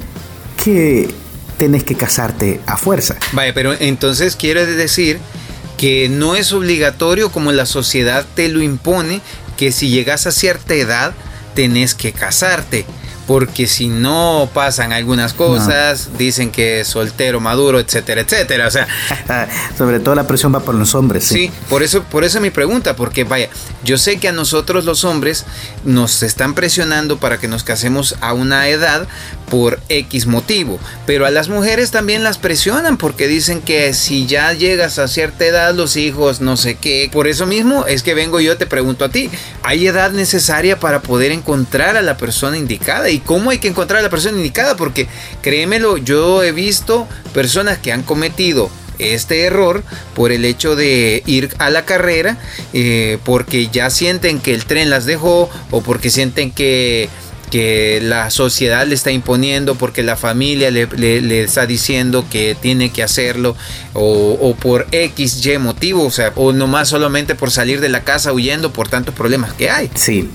que 0.63 1.13
tenés 1.57 1.83
que 1.83 1.95
casarte 1.95 2.59
a 2.65 2.77
fuerza. 2.77 3.17
Vaya, 3.33 3.53
pero 3.53 3.73
entonces 3.73 4.35
quiere 4.35 4.65
decir 4.65 5.19
que 5.77 6.09
no 6.09 6.35
es 6.35 6.51
obligatorio 6.51 7.31
como 7.31 7.51
la 7.51 7.65
sociedad 7.65 8.25
te 8.35 8.49
lo 8.49 8.61
impone, 8.61 9.21
que 9.57 9.71
si 9.71 9.89
llegas 9.89 10.25
a 10.27 10.31
cierta 10.31 10.73
edad 10.73 11.13
tenés 11.53 11.93
que 11.93 12.11
casarte 12.11 12.85
porque 13.29 13.67
si 13.67 13.89
no 13.89 14.49
pasan 14.55 14.91
algunas 14.91 15.33
cosas, 15.33 16.17
dicen 16.17 16.49
que 16.49 16.79
es 16.79 16.87
soltero, 16.87 17.39
maduro, 17.39 17.79
etcétera, 17.79 18.21
etcétera. 18.21 18.65
O 18.67 18.71
sea, 18.71 18.87
sobre 19.77 19.99
todo 19.99 20.15
la 20.15 20.25
presión 20.25 20.51
va 20.51 20.61
por 20.61 20.73
los 20.73 20.95
hombres. 20.95 21.25
Sí, 21.25 21.51
por 21.69 21.83
eso, 21.83 22.01
por 22.01 22.23
eso 22.23 22.41
mi 22.41 22.49
pregunta, 22.49 22.95
porque 22.95 23.25
vaya, 23.25 23.47
yo 23.83 23.99
sé 23.99 24.17
que 24.17 24.29
a 24.29 24.31
nosotros 24.31 24.83
los 24.83 25.03
hombres 25.03 25.45
nos 25.85 26.23
están 26.23 26.55
presionando 26.55 27.19
para 27.19 27.37
que 27.37 27.47
nos 27.47 27.63
casemos 27.63 28.15
a 28.19 28.33
una 28.33 28.67
edad 28.67 29.07
por 29.51 29.79
X 29.89 30.25
motivo, 30.25 30.79
pero 31.05 31.27
a 31.27 31.31
las 31.31 31.49
mujeres 31.49 31.91
también 31.91 32.23
las 32.23 32.39
presionan 32.39 32.97
porque 32.97 33.27
dicen 33.27 33.61
que 33.61 33.93
si 33.93 34.25
ya 34.25 34.53
llegas 34.53 34.97
a 34.97 35.07
cierta 35.07 35.45
edad 35.45 35.75
los 35.75 35.97
hijos 35.97 36.41
no 36.41 36.57
sé 36.57 36.75
qué. 36.75 37.09
Por 37.11 37.27
eso 37.27 37.45
mismo 37.45 37.85
es 37.85 38.01
que 38.01 38.15
vengo 38.15 38.39
yo 38.39 38.57
te 38.57 38.65
pregunto 38.65 39.05
a 39.05 39.09
ti, 39.09 39.29
¿hay 39.61 39.85
edad 39.85 40.11
necesaria 40.11 40.79
para 40.79 41.01
poder 41.01 41.31
encontrar 41.31 41.95
a 41.95 42.01
la 42.01 42.17
persona 42.17 42.57
indicada? 42.57 43.09
Cómo 43.19 43.51
hay 43.51 43.59
que 43.59 43.67
encontrar 43.67 43.99
a 43.99 44.03
la 44.03 44.09
persona 44.09 44.37
indicada, 44.37 44.75
porque 44.75 45.07
créemelo, 45.41 45.97
yo 45.97 46.43
he 46.43 46.51
visto 46.51 47.07
personas 47.33 47.77
que 47.77 47.91
han 47.91 48.03
cometido 48.03 48.69
este 48.99 49.43
error 49.43 49.83
por 50.13 50.31
el 50.31 50.45
hecho 50.45 50.75
de 50.75 51.23
ir 51.25 51.49
a 51.57 51.69
la 51.69 51.85
carrera 51.85 52.37
eh, 52.73 53.17
porque 53.23 53.69
ya 53.69 53.89
sienten 53.89 54.39
que 54.39 54.53
el 54.53 54.65
tren 54.65 54.89
las 54.89 55.05
dejó 55.05 55.49
o 55.71 55.81
porque 55.81 56.09
sienten 56.09 56.51
que, 56.51 57.09
que 57.49 57.99
la 58.01 58.29
sociedad 58.29 58.85
le 58.85 58.95
está 58.95 59.11
imponiendo 59.11 59.75
porque 59.75 60.03
la 60.03 60.15
familia 60.15 60.69
le, 60.69 61.43
está 61.43 61.65
diciendo 61.65 62.25
que 62.29 62.55
tiene 62.59 62.91
que 62.91 63.01
hacerlo 63.01 63.55
o, 63.93 64.37
o, 64.41 64.55
por 64.55 64.87
X, 64.91 65.45
Y 65.45 65.57
motivo, 65.57 66.05
o 66.05 66.11
sea, 66.11 66.31
o 66.35 66.51
nomás 66.53 66.89
solamente 66.89 67.35
por 67.35 67.51
salir 67.51 67.81
de 67.81 67.89
la 67.89 68.03
casa 68.03 68.33
huyendo 68.33 68.71
por 68.71 68.89
tantos 68.89 69.15
problemas 69.15 69.53
que 69.53 69.69
hay. 69.69 69.89
Sí, 69.95 70.29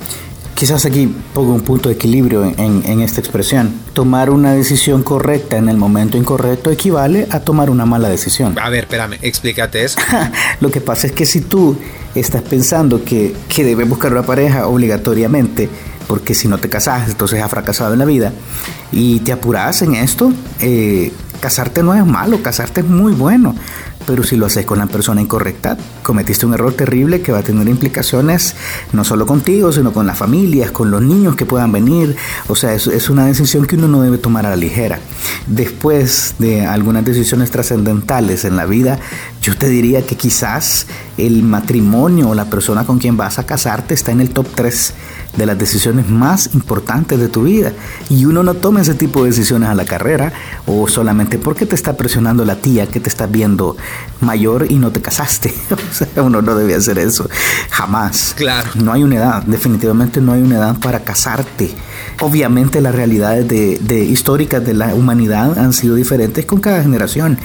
Quizás 0.55 0.87
aquí 0.87 1.13
pongo 1.35 1.53
un 1.53 1.63
punto 1.63 1.89
de 1.89 1.97
equilibrio 1.97 2.45
en, 2.45 3.01
esta 3.01 3.21
expresión. 3.21 3.75
Tomar 3.93 4.31
una 4.31 4.53
decisión 4.53 5.03
correcta 5.03 5.57
en 5.57 5.69
el 5.69 5.77
momento 5.77 6.17
incorrecto 6.17 6.71
equivale 6.71 7.27
a 7.31 7.41
tomar 7.41 7.71
una 7.71 7.85
mala 7.87 8.09
decisión. 8.09 8.57
A 8.59 8.71
ver, 8.71 8.85
espérame, 8.85 9.19
explícate 9.21 9.85
eso. 9.85 9.99
Lo 10.61 10.71
que 10.71 10.81
pasa 10.81 11.09
es 11.09 11.13
que 11.13 11.27
si 11.27 11.41
tú 11.41 11.77
estás 12.15 12.43
pensando 12.43 13.05
que, 13.05 13.35
que 13.49 13.65
debes 13.65 13.89
buscar 13.89 14.13
una 14.13 14.23
pareja 14.23 14.69
obligatoriamente, 14.69 15.69
porque 16.07 16.35
si 16.35 16.47
no 16.47 16.59
te 16.59 16.69
casas, 16.69 17.09
entonces 17.09 17.43
has 17.43 17.51
fracasado 17.51 17.93
en 17.93 17.99
la 17.99 18.05
vida, 18.05 18.33
y 18.93 19.19
te 19.21 19.33
apuras 19.33 19.83
en 19.83 19.97
esto, 19.97 20.33
eh, 20.61 21.13
casarte 21.41 21.83
no 21.83 21.95
es 21.95 22.07
malo, 22.07 22.43
casarte 22.43 22.81
es 22.83 22.87
muy 22.87 23.13
bueno 23.13 23.57
pero 24.07 24.23
si 24.23 24.37
lo 24.37 24.47
haces 24.47 24.67
con 24.67 24.79
la 24.79 24.87
persona 24.87 25.21
incorrecta, 25.21 25.77
cometiste 26.03 26.47
un 26.47 26.55
error 26.55 26.73
terrible 26.73 27.23
que 27.23 27.33
va 27.33 27.39
a 27.39 27.43
tener 27.43 27.69
implicaciones 27.69 28.55
no 28.93 29.05
solo 29.05 29.27
contigo, 29.27 29.73
sino 29.73 29.93
con 29.93 30.07
las 30.07 30.19
familias, 30.19 30.71
con 30.71 30.91
los 30.91 31.03
niños 31.03 31.37
que 31.37 31.47
puedan 31.47 31.73
venir. 31.73 32.17
O 32.49 32.57
sea, 32.57 32.75
es, 32.75 32.87
es 32.87 33.11
una 33.11 33.27
decisión 33.27 33.67
que 33.67 33.77
uno 33.77 33.89
no 33.89 34.03
debe 34.03 34.19
tomar 34.19 34.47
a 34.47 34.51
la 34.51 34.57
ligera. 34.57 34.99
Después 35.47 36.35
de 36.39 36.67
algunas 36.67 37.05
decisiones 37.05 37.51
trascendentales 37.51 38.45
en 38.45 38.57
la 38.57 38.67
vida, 38.67 38.99
yo 39.43 39.57
te 39.57 39.69
diría 39.69 40.07
que 40.07 40.17
quizás 40.17 40.87
el 41.19 41.43
matrimonio 41.43 42.31
o 42.31 42.35
la 42.35 42.47
persona 42.47 42.85
con 42.85 42.99
quien 42.99 43.17
vas 43.17 43.39
a 43.39 43.47
casarte 43.47 43.95
está 43.95 44.13
en 44.13 44.21
el 44.21 44.31
top 44.31 44.47
3 44.55 44.95
de 45.37 45.47
las 45.47 45.59
decisiones 45.59 46.09
más 46.09 46.55
importantes 46.55 47.19
de 47.19 47.29
tu 47.29 47.43
vida. 47.43 47.73
Y 48.09 48.25
uno 48.25 48.43
no 48.43 48.55
toma 48.55 48.81
ese 48.81 48.95
tipo 48.95 49.23
de 49.23 49.31
decisiones 49.31 49.69
a 49.69 49.75
la 49.75 49.85
carrera 49.85 50.33
o 50.67 50.89
solamente 50.89 51.39
porque 51.39 51.67
te 51.67 51.75
está 51.75 51.97
presionando 51.97 52.45
la 52.45 52.57
tía 52.57 52.87
que 52.87 53.01
te 53.01 53.09
está 53.09 53.27
viendo 53.27 53.77
mayor 54.21 54.67
y 54.71 54.77
no 54.77 54.91
te 54.91 55.01
casaste. 55.01 55.55
o 55.71 55.95
sea, 55.95 56.23
uno 56.23 56.43
no 56.43 56.55
debe 56.55 56.75
hacer 56.75 56.99
eso. 56.99 57.29
Jamás. 57.71 58.35
Claro. 58.37 58.71
No 58.75 58.93
hay 58.93 59.03
una 59.03 59.17
edad. 59.17 59.43
Definitivamente 59.45 60.21
no 60.21 60.33
hay 60.33 60.43
una 60.43 60.57
edad 60.57 60.79
para 60.79 61.01
casarte. 61.01 61.71
Obviamente 62.21 62.81
las 62.81 62.95
realidades 62.95 63.47
de, 63.49 63.79
de 63.81 64.05
históricas 64.05 64.65
de 64.65 64.75
la 64.75 64.95
humanidad 64.95 65.59
han 65.59 65.73
sido 65.73 65.95
diferentes 65.95 66.47
con 66.47 66.61
cada 66.61 66.83
generación. 66.83 67.39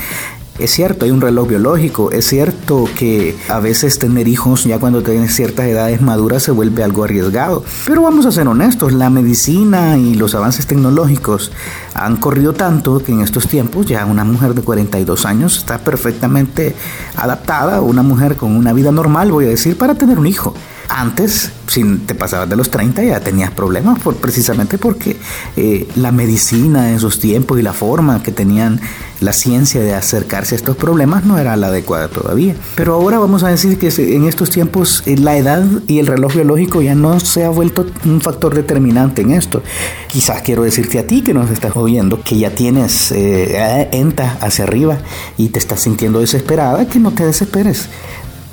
Es 0.59 0.71
cierto, 0.71 1.05
hay 1.05 1.11
un 1.11 1.21
reloj 1.21 1.47
biológico, 1.47 2.11
es 2.11 2.27
cierto 2.27 2.83
que 2.97 3.33
a 3.47 3.61
veces 3.61 3.97
tener 3.97 4.27
hijos 4.27 4.65
ya 4.65 4.77
cuando 4.77 5.01
tienes 5.01 5.33
ciertas 5.33 5.65
edades 5.67 6.01
maduras 6.01 6.43
se 6.43 6.51
vuelve 6.51 6.83
algo 6.83 7.05
arriesgado, 7.05 7.63
pero 7.87 8.01
vamos 8.01 8.25
a 8.25 8.31
ser 8.33 8.45
honestos, 8.45 8.91
la 8.91 9.09
medicina 9.09 9.97
y 9.97 10.15
los 10.15 10.35
avances 10.35 10.67
tecnológicos 10.67 11.53
han 11.93 12.17
corrido 12.17 12.51
tanto 12.51 12.99
que 12.99 13.13
en 13.13 13.21
estos 13.21 13.47
tiempos 13.47 13.85
ya 13.85 14.05
una 14.05 14.25
mujer 14.25 14.53
de 14.53 14.61
42 14.61 15.25
años 15.25 15.57
está 15.59 15.77
perfectamente 15.77 16.75
adaptada, 17.15 17.79
una 17.79 18.03
mujer 18.03 18.35
con 18.35 18.53
una 18.53 18.73
vida 18.73 18.91
normal, 18.91 19.31
voy 19.31 19.45
a 19.45 19.49
decir, 19.49 19.77
para 19.77 19.95
tener 19.95 20.19
un 20.19 20.27
hijo. 20.27 20.53
Antes, 20.91 21.51
si 21.67 21.83
te 21.99 22.15
pasabas 22.15 22.49
de 22.49 22.55
los 22.55 22.71
30 22.71 23.03
ya 23.03 23.19
tenías 23.19 23.51
problemas 23.51 23.99
precisamente 24.19 24.79
porque 24.79 25.17
eh, 25.55 25.87
la 25.95 26.11
medicina 26.11 26.89
en 26.89 26.95
esos 26.95 27.19
tiempos 27.19 27.59
y 27.59 27.61
la 27.61 27.73
forma 27.73 28.23
que 28.23 28.31
tenían 28.31 28.81
la 29.19 29.31
ciencia 29.33 29.81
de 29.81 29.93
acercarse 29.93 30.55
a 30.55 30.57
estos 30.57 30.77
problemas 30.77 31.25
no 31.25 31.37
era 31.37 31.55
la 31.57 31.67
adecuada 31.67 32.07
todavía. 32.07 32.55
Pero 32.73 32.95
ahora 32.95 33.19
vamos 33.19 33.43
a 33.43 33.49
decir 33.49 33.77
que 33.77 33.89
en 34.15 34.25
estos 34.25 34.49
tiempos 34.49 35.03
eh, 35.05 35.15
la 35.15 35.37
edad 35.37 35.63
y 35.85 35.99
el 35.99 36.07
reloj 36.07 36.33
biológico 36.33 36.81
ya 36.81 36.95
no 36.95 37.19
se 37.19 37.45
ha 37.45 37.49
vuelto 37.49 37.85
un 38.05 38.19
factor 38.19 38.55
determinante 38.55 39.21
en 39.21 39.31
esto. 39.31 39.61
Quizás 40.07 40.41
quiero 40.41 40.63
decirte 40.63 40.97
a 40.97 41.05
ti 41.05 41.21
que 41.21 41.35
nos 41.35 41.51
estás 41.51 41.75
oyendo 41.75 42.23
que 42.23 42.39
ya 42.39 42.49
tienes 42.49 43.11
eh, 43.11 43.89
enta 43.91 44.37
hacia 44.41 44.63
arriba 44.63 44.97
y 45.37 45.49
te 45.49 45.59
estás 45.59 45.81
sintiendo 45.81 46.19
desesperada, 46.19 46.87
que 46.87 46.97
no 46.97 47.11
te 47.11 47.27
desesperes. 47.27 47.89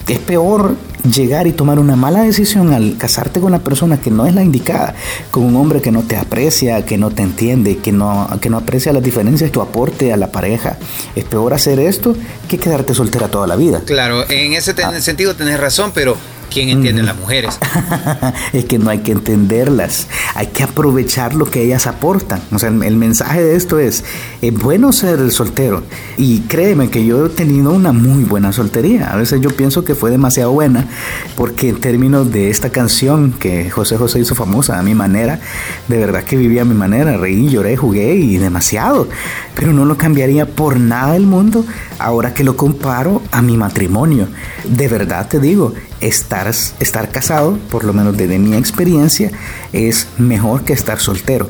Es 0.08 0.18
peor 0.20 0.76
llegar 1.12 1.46
y 1.46 1.52
tomar 1.52 1.78
una 1.78 1.96
mala 1.96 2.22
decisión 2.22 2.72
al 2.72 2.96
casarte 2.96 3.40
con 3.40 3.48
una 3.48 3.60
persona 3.60 4.00
que 4.00 4.10
no 4.10 4.26
es 4.26 4.34
la 4.34 4.42
indicada, 4.42 4.94
con 5.30 5.44
un 5.44 5.56
hombre 5.56 5.80
que 5.80 5.90
no 5.90 6.02
te 6.02 6.16
aprecia, 6.16 6.84
que 6.84 6.96
no 6.96 7.10
te 7.10 7.22
entiende, 7.22 7.78
que 7.78 7.92
no, 7.92 8.28
que 8.40 8.50
no 8.50 8.58
aprecia 8.58 8.92
las 8.92 9.02
diferencias, 9.02 9.50
tu 9.50 9.60
aporte 9.60 10.12
a 10.12 10.16
la 10.16 10.28
pareja. 10.30 10.78
Es 11.14 11.24
peor 11.24 11.54
hacer 11.54 11.80
esto 11.80 12.14
que 12.48 12.58
quedarte 12.58 12.94
soltera 12.94 13.28
toda 13.28 13.46
la 13.46 13.56
vida. 13.56 13.82
Claro, 13.84 14.28
en 14.30 14.52
ese 14.52 14.74
ah. 14.84 15.00
sentido 15.00 15.34
tenés 15.34 15.58
razón, 15.58 15.90
pero 15.94 16.16
¿Quién 16.56 16.70
entiende 16.70 17.02
las 17.02 17.18
mujeres? 17.18 17.58
es 18.54 18.64
que 18.64 18.78
no 18.78 18.88
hay 18.88 19.00
que 19.00 19.12
entenderlas, 19.12 20.08
hay 20.34 20.46
que 20.46 20.62
aprovechar 20.62 21.34
lo 21.34 21.44
que 21.44 21.62
ellas 21.62 21.86
aportan. 21.86 22.40
O 22.50 22.58
sea, 22.58 22.70
el, 22.70 22.96
mensaje 22.96 23.44
de 23.44 23.56
esto 23.56 23.78
es, 23.78 24.04
es 24.40 24.54
bueno 24.54 24.90
ser 24.94 25.30
soltero. 25.32 25.82
Y 26.16 26.40
créeme 26.48 26.88
que 26.88 27.04
yo 27.04 27.26
he 27.26 27.28
tenido 27.28 27.72
una 27.72 27.92
muy 27.92 28.24
buena 28.24 28.54
soltería. 28.54 29.12
A 29.12 29.16
veces 29.16 29.42
yo 29.42 29.50
pienso 29.50 29.84
que 29.84 29.94
fue 29.94 30.10
demasiado 30.10 30.50
buena, 30.50 30.88
porque 31.36 31.68
en 31.68 31.78
términos 31.78 32.32
de 32.32 32.48
esta 32.48 32.70
canción 32.70 33.34
que 33.38 33.68
José 33.68 33.98
José 33.98 34.20
hizo 34.20 34.34
famosa, 34.34 34.78
a 34.78 34.82
mi 34.82 34.94
manera, 34.94 35.40
de 35.88 35.98
verdad 35.98 36.24
que 36.24 36.38
vivía 36.38 36.62
a 36.62 36.64
mi 36.64 36.74
manera, 36.74 37.18
reí, 37.18 37.50
lloré, 37.50 37.76
jugué 37.76 38.14
y 38.14 38.38
demasiado. 38.38 39.10
Pero 39.54 39.74
no 39.74 39.84
lo 39.84 39.98
cambiaría 39.98 40.46
por 40.46 40.80
nada 40.80 41.12
del 41.12 41.26
mundo 41.26 41.66
ahora 41.98 42.32
que 42.32 42.44
lo 42.44 42.56
comparo 42.56 43.20
a 43.30 43.42
mi 43.42 43.58
matrimonio. 43.58 44.28
De 44.64 44.88
verdad 44.88 45.28
te 45.28 45.38
digo, 45.38 45.74
estar, 46.00 46.48
estar 46.48 47.10
casado, 47.10 47.58
por 47.70 47.84
lo 47.84 47.92
menos 47.92 48.16
desde 48.16 48.38
mi 48.38 48.56
experiencia, 48.56 49.30
es 49.72 50.08
mejor 50.18 50.64
que 50.64 50.72
estar 50.72 50.98
soltero. 51.00 51.48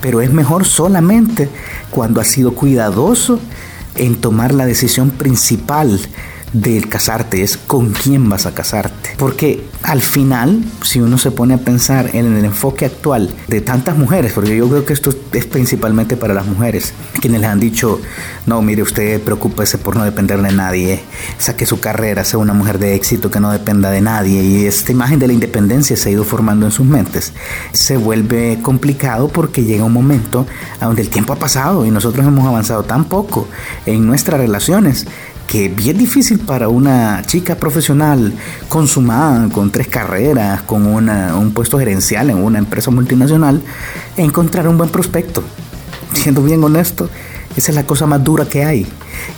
Pero 0.00 0.20
es 0.20 0.32
mejor 0.32 0.64
solamente 0.64 1.48
cuando 1.90 2.20
has 2.20 2.28
sido 2.28 2.54
cuidadoso 2.54 3.40
en 3.96 4.16
tomar 4.16 4.54
la 4.54 4.66
decisión 4.66 5.10
principal 5.10 6.00
del 6.52 6.88
casarte, 6.88 7.42
es 7.42 7.56
con 7.56 7.92
quién 7.92 8.28
vas 8.28 8.46
a 8.46 8.54
casarte. 8.54 9.10
Porque 9.16 9.64
al 9.82 10.02
final, 10.02 10.64
si 10.82 11.00
uno 11.00 11.18
se 11.18 11.30
pone 11.30 11.54
a 11.54 11.58
pensar 11.58 12.10
en 12.14 12.36
el 12.36 12.44
enfoque 12.44 12.86
actual 12.86 13.30
de 13.48 13.60
tantas 13.60 13.96
mujeres, 13.96 14.32
porque 14.32 14.56
yo 14.56 14.68
creo 14.68 14.84
que 14.84 14.92
esto 14.92 15.10
es 15.32 15.46
principalmente 15.46 16.16
para 16.16 16.34
las 16.34 16.46
mujeres, 16.46 16.92
quienes 17.20 17.40
les 17.40 17.50
han 17.50 17.60
dicho, 17.60 18.00
no, 18.46 18.62
mire, 18.62 18.82
usted 18.82 19.20
preocúpese 19.22 19.78
por 19.78 19.96
no 19.96 20.04
depender 20.04 20.40
de 20.42 20.52
nadie, 20.52 21.00
saque 21.38 21.66
su 21.66 21.80
carrera, 21.80 22.24
sea 22.24 22.38
una 22.38 22.54
mujer 22.54 22.78
de 22.78 22.94
éxito 22.94 23.30
que 23.30 23.40
no 23.40 23.50
dependa 23.50 23.90
de 23.90 24.00
nadie, 24.00 24.42
y 24.42 24.66
esta 24.66 24.92
imagen 24.92 25.18
de 25.18 25.26
la 25.26 25.32
independencia 25.32 25.96
se 25.96 26.08
ha 26.08 26.12
ido 26.12 26.24
formando 26.24 26.66
en 26.66 26.72
sus 26.72 26.86
mentes, 26.86 27.32
se 27.72 27.96
vuelve 27.96 28.58
complicado 28.62 29.28
porque 29.28 29.64
llega 29.64 29.84
un 29.84 29.92
momento 29.92 30.46
a 30.80 30.86
donde 30.86 31.02
el 31.02 31.10
tiempo 31.10 31.32
ha 31.32 31.36
pasado 31.36 31.84
y 31.84 31.90
nosotros 31.90 32.26
hemos 32.26 32.46
avanzado 32.46 32.84
tan 32.84 33.04
poco 33.04 33.48
en 33.86 34.06
nuestras 34.06 34.40
relaciones 34.40 35.06
que 35.48 35.70
bien 35.70 35.96
difícil 35.96 36.38
para 36.38 36.68
una 36.68 37.22
chica 37.26 37.56
profesional 37.56 38.34
consumada, 38.68 39.48
con 39.48 39.72
tres 39.72 39.88
carreras, 39.88 40.62
con 40.62 40.86
un 40.86 41.52
puesto 41.52 41.78
gerencial 41.78 42.30
en 42.30 42.36
una 42.36 42.58
empresa 42.58 42.90
multinacional, 42.90 43.62
encontrar 44.16 44.68
un 44.68 44.76
buen 44.76 44.90
prospecto. 44.90 45.42
Siendo 46.12 46.42
bien 46.42 46.62
honesto, 46.62 47.08
esa 47.58 47.72
es 47.72 47.76
la 47.76 47.86
cosa 47.86 48.06
más 48.06 48.22
dura 48.22 48.46
que 48.46 48.64
hay. 48.64 48.86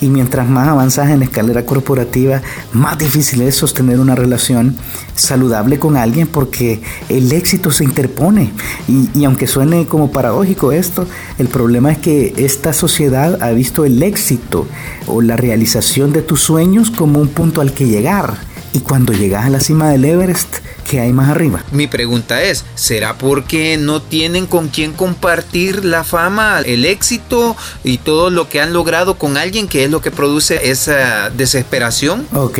Y 0.00 0.08
mientras 0.08 0.48
más 0.48 0.68
avanzas 0.68 1.10
en 1.10 1.22
escalera 1.22 1.64
corporativa, 1.64 2.42
más 2.72 2.98
difícil 2.98 3.42
es 3.42 3.54
sostener 3.54 3.98
una 3.98 4.14
relación 4.14 4.76
saludable 5.14 5.78
con 5.78 5.96
alguien 5.96 6.26
porque 6.26 6.82
el 7.08 7.32
éxito 7.32 7.70
se 7.70 7.84
interpone. 7.84 8.52
Y, 8.88 9.08
y, 9.18 9.24
aunque 9.24 9.46
suene 9.46 9.86
como 9.86 10.10
paradójico 10.10 10.72
esto, 10.72 11.06
el 11.38 11.48
problema 11.48 11.92
es 11.92 11.98
que 11.98 12.34
esta 12.36 12.72
sociedad 12.72 13.42
ha 13.42 13.50
visto 13.50 13.84
el 13.84 14.02
éxito 14.02 14.66
o 15.06 15.22
la 15.22 15.36
realización 15.36 16.12
de 16.12 16.22
tus 16.22 16.40
sueños 16.40 16.90
como 16.90 17.20
un 17.20 17.28
punto 17.28 17.60
al 17.60 17.72
que 17.72 17.86
llegar. 17.86 18.34
Y 18.72 18.80
cuando 18.80 19.12
llegas 19.12 19.46
a 19.46 19.50
la 19.50 19.60
cima 19.60 19.90
del 19.90 20.04
Everest, 20.04 20.58
¿Qué 20.90 20.98
hay 20.98 21.12
más 21.12 21.28
arriba? 21.28 21.62
Mi 21.70 21.86
pregunta 21.86 22.42
es, 22.42 22.64
¿será 22.74 23.16
porque 23.16 23.76
no 23.76 24.02
tienen 24.02 24.46
con 24.46 24.66
quién 24.66 24.92
compartir 24.92 25.84
la 25.84 26.02
fama, 26.02 26.62
el 26.62 26.84
éxito 26.84 27.56
y 27.84 27.98
todo 27.98 28.28
lo 28.28 28.48
que 28.48 28.60
han 28.60 28.72
logrado 28.72 29.14
con 29.14 29.36
alguien 29.36 29.68
que 29.68 29.84
es 29.84 29.90
lo 29.92 30.00
que 30.00 30.10
produce 30.10 30.68
esa 30.68 31.30
desesperación? 31.30 32.26
Ok, 32.32 32.58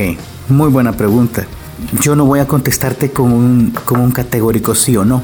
muy 0.49 0.69
buena 0.69 0.93
pregunta. 0.93 1.49
Yo 2.01 2.17
no 2.17 2.25
voy 2.25 2.41
a 2.41 2.47
contestarte 2.47 3.11
con 3.11 3.33
un, 3.33 3.71
con 3.85 4.01
un 4.01 4.11
categórico 4.11 4.75
sí 4.75 4.97
o 4.97 5.05
no. 5.05 5.23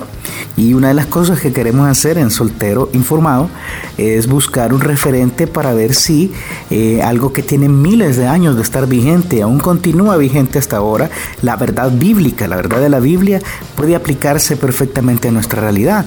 Y 0.56 0.72
una 0.72 0.88
de 0.88 0.94
las 0.94 1.06
cosas 1.06 1.40
que 1.40 1.52
queremos 1.52 1.86
hacer 1.86 2.18
en 2.18 2.30
Soltero 2.30 2.88
Informado 2.92 3.50
es 3.98 4.26
buscar 4.26 4.72
un 4.72 4.80
referente 4.80 5.46
para 5.46 5.74
ver 5.74 5.94
si 5.94 6.32
eh, 6.70 7.02
algo 7.02 7.32
que 7.32 7.42
tiene 7.42 7.68
miles 7.68 8.16
de 8.16 8.26
años 8.26 8.56
de 8.56 8.62
estar 8.62 8.86
vigente, 8.86 9.42
aún 9.42 9.60
continúa 9.60 10.16
vigente 10.16 10.58
hasta 10.58 10.78
ahora, 10.78 11.10
la 11.42 11.56
verdad 11.56 11.90
bíblica, 11.92 12.48
la 12.48 12.56
verdad 12.56 12.80
de 12.80 12.88
la 12.88 13.00
Biblia, 13.00 13.40
puede 13.76 13.94
aplicarse 13.94 14.56
perfectamente 14.56 15.28
a 15.28 15.32
nuestra 15.32 15.60
realidad. 15.60 16.06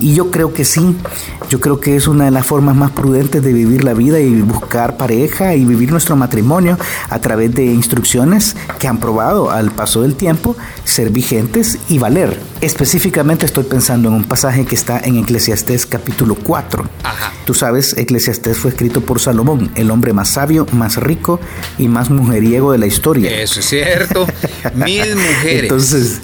Y 0.00 0.14
yo 0.14 0.30
creo 0.32 0.52
que 0.52 0.64
sí, 0.64 0.96
yo 1.48 1.60
creo 1.60 1.78
que 1.78 1.94
es 1.94 2.08
una 2.08 2.24
de 2.24 2.32
las 2.32 2.44
formas 2.44 2.74
más 2.74 2.90
prudentes 2.90 3.44
de 3.44 3.52
vivir 3.52 3.84
la 3.84 3.94
vida 3.94 4.18
y 4.18 4.40
buscar 4.42 4.96
pareja 4.96 5.54
y 5.54 5.64
vivir 5.64 5.92
nuestro 5.92 6.16
matrimonio 6.16 6.76
a 7.08 7.20
través 7.20 7.54
de 7.54 7.66
instrucciones 7.66 8.56
que 8.80 8.88
han 8.88 8.98
probado 8.98 9.52
al 9.52 9.70
paso 9.84 10.00
del 10.00 10.14
tiempo 10.14 10.56
ser 10.86 11.10
vigentes 11.10 11.78
y 11.90 11.98
valer. 11.98 12.40
Específicamente 12.62 13.44
estoy 13.44 13.64
pensando 13.64 14.08
en 14.08 14.14
un 14.14 14.24
pasaje 14.24 14.64
que 14.64 14.74
está 14.74 14.98
en 14.98 15.18
Eclesiastés 15.18 15.84
capítulo 15.84 16.36
4. 16.36 16.88
Tú 17.44 17.52
sabes, 17.52 17.94
Eclesiastés 17.98 18.56
fue 18.56 18.70
escrito 18.70 19.02
por 19.02 19.20
Salomón, 19.20 19.70
el 19.74 19.90
hombre 19.90 20.14
más 20.14 20.30
sabio, 20.30 20.66
más 20.72 20.96
rico 20.96 21.38
y 21.76 21.88
más 21.88 22.08
mujeriego 22.08 22.72
de 22.72 22.78
la 22.78 22.86
historia. 22.86 23.30
Eso 23.42 23.60
es 23.60 23.66
cierto. 23.66 24.26
Mil 24.74 25.16
mujeres. 25.16 25.64
Entonces, 25.64 26.20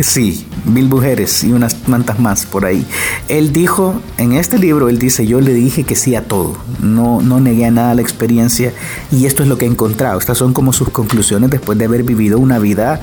sí, 0.00 0.46
mil 0.64 0.88
mujeres 0.88 1.44
y 1.44 1.52
unas 1.52 1.88
mantas 1.88 2.18
más 2.18 2.46
por 2.46 2.64
ahí. 2.64 2.86
Él 3.28 3.52
dijo, 3.52 4.00
en 4.18 4.32
este 4.32 4.58
libro, 4.58 4.88
él 4.88 4.98
dice, 4.98 5.26
yo 5.26 5.40
le 5.40 5.54
dije 5.54 5.84
que 5.84 5.96
sí 5.96 6.14
a 6.14 6.24
todo. 6.24 6.56
No, 6.80 7.20
no 7.20 7.40
negué 7.40 7.66
a 7.66 7.70
nada 7.70 7.94
la 7.94 8.02
experiencia 8.02 8.72
y 9.10 9.26
esto 9.26 9.42
es 9.42 9.48
lo 9.48 9.58
que 9.58 9.64
he 9.64 9.68
encontrado. 9.68 10.18
Estas 10.18 10.38
son 10.38 10.52
como 10.52 10.72
sus 10.72 10.90
conclusiones 10.90 11.50
después 11.50 11.78
de 11.78 11.84
haber 11.84 12.02
vivido 12.02 12.38
una 12.38 12.58
vida 12.58 13.00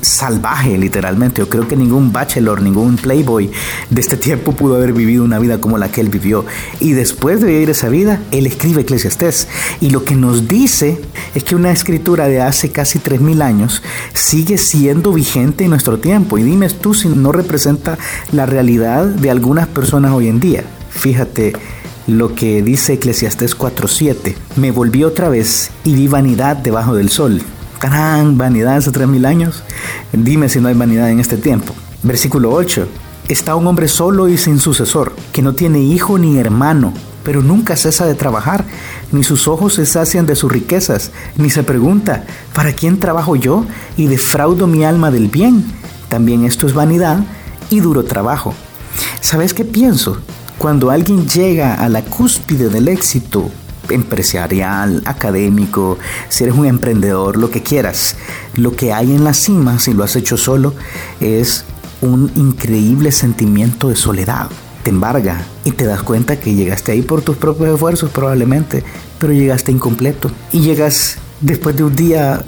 salvaje, 0.00 0.76
literalmente. 0.78 1.40
Yo 1.40 1.48
creo 1.48 1.68
que 1.68 1.76
ningún 1.76 2.12
bachelor, 2.12 2.62
ningún 2.62 2.96
playboy 2.96 3.50
de 3.90 4.00
este 4.00 4.16
tiempo 4.16 4.52
pudo 4.52 4.76
haber 4.76 4.92
vivido 4.92 5.24
una 5.24 5.38
vida 5.38 5.60
como 5.60 5.78
la 5.78 5.90
que 5.90 6.00
él 6.00 6.08
vivió. 6.08 6.44
Y 6.80 6.92
después 6.92 7.40
de 7.40 7.48
vivir 7.48 7.70
esa 7.70 7.88
vida, 7.88 8.20
él 8.30 8.46
escribe 8.46 8.82
Eclesiastés. 8.82 9.48
Y 9.80 9.90
lo 9.90 10.04
que 10.04 10.14
nos 10.14 10.48
dice 10.48 11.00
es 11.34 11.44
que 11.44 11.54
una 11.54 11.72
escritura 11.72 12.28
de 12.28 12.40
hace 12.40 12.70
casi 12.70 12.98
3.000 12.98 13.42
años 13.42 13.82
sigue 14.12 14.58
siendo 14.58 15.12
vigente 15.12 15.64
en 15.64 15.70
nuestro 15.70 15.98
tiempo. 15.98 16.38
Y 16.38 16.42
dime 16.42 16.68
tú 16.68 16.94
si 16.94 17.08
no 17.08 17.32
representa 17.32 17.98
la 18.32 18.46
realidad 18.46 19.04
de 19.04 19.30
algunas 19.30 19.68
personas 19.68 20.12
hoy 20.12 20.28
en 20.28 20.40
día. 20.40 20.64
Fíjate 20.90 21.52
lo 22.06 22.34
que 22.34 22.62
dice 22.62 22.94
Eclesiastés 22.94 23.56
4.7. 23.56 24.34
Me 24.56 24.70
volví 24.70 25.04
otra 25.04 25.28
vez 25.28 25.70
y 25.84 25.94
vi 25.94 26.08
vanidad 26.08 26.56
debajo 26.56 26.94
del 26.94 27.08
sol 27.08 27.42
gran 27.84 28.38
vanidad 28.38 28.76
hace 28.76 28.90
tres 28.90 29.06
mil 29.08 29.26
años. 29.26 29.62
Dime 30.12 30.48
si 30.48 30.60
no 30.60 30.68
hay 30.68 30.74
vanidad 30.74 31.10
en 31.10 31.20
este 31.20 31.36
tiempo. 31.36 31.74
Versículo 32.02 32.52
8. 32.52 32.88
Está 33.28 33.54
un 33.56 33.66
hombre 33.66 33.88
solo 33.88 34.28
y 34.28 34.36
sin 34.38 34.58
sucesor, 34.58 35.14
que 35.32 35.42
no 35.42 35.54
tiene 35.54 35.80
hijo 35.80 36.18
ni 36.18 36.38
hermano, 36.38 36.92
pero 37.22 37.42
nunca 37.42 37.76
cesa 37.76 38.06
de 38.06 38.14
trabajar, 38.14 38.64
ni 39.12 39.22
sus 39.22 39.48
ojos 39.48 39.74
se 39.74 39.86
sacian 39.86 40.26
de 40.26 40.36
sus 40.36 40.52
riquezas, 40.52 41.10
ni 41.36 41.50
se 41.50 41.62
pregunta, 41.62 42.24
¿para 42.54 42.72
quién 42.72 43.00
trabajo 43.00 43.36
yo 43.36 43.64
y 43.96 44.06
defraudo 44.06 44.66
mi 44.66 44.84
alma 44.84 45.10
del 45.10 45.28
bien? 45.28 45.64
También 46.08 46.44
esto 46.44 46.66
es 46.66 46.74
vanidad 46.74 47.20
y 47.70 47.80
duro 47.80 48.04
trabajo. 48.04 48.54
¿Sabes 49.20 49.54
qué 49.54 49.64
pienso? 49.64 50.18
Cuando 50.58 50.90
alguien 50.90 51.26
llega 51.26 51.74
a 51.74 51.88
la 51.88 52.02
cúspide 52.02 52.68
del 52.68 52.88
éxito, 52.88 53.50
empresarial, 53.90 55.02
académico, 55.06 55.98
si 56.28 56.44
eres 56.44 56.56
un 56.56 56.66
emprendedor, 56.66 57.36
lo 57.36 57.50
que 57.50 57.62
quieras. 57.62 58.16
Lo 58.54 58.76
que 58.76 58.92
hay 58.92 59.14
en 59.14 59.24
la 59.24 59.34
cima, 59.34 59.78
si 59.78 59.92
lo 59.92 60.04
has 60.04 60.16
hecho 60.16 60.36
solo, 60.36 60.74
es 61.20 61.64
un 62.00 62.30
increíble 62.36 63.12
sentimiento 63.12 63.88
de 63.88 63.96
soledad. 63.96 64.48
Te 64.82 64.90
embarga 64.90 65.42
y 65.64 65.72
te 65.72 65.86
das 65.86 66.02
cuenta 66.02 66.38
que 66.38 66.54
llegaste 66.54 66.92
ahí 66.92 67.02
por 67.02 67.22
tus 67.22 67.36
propios 67.36 67.74
esfuerzos 67.74 68.10
probablemente, 68.10 68.84
pero 69.18 69.32
llegaste 69.32 69.72
incompleto. 69.72 70.30
Y 70.52 70.60
llegas 70.60 71.16
después 71.40 71.76
de 71.76 71.84
un 71.84 71.96
día 71.96 72.44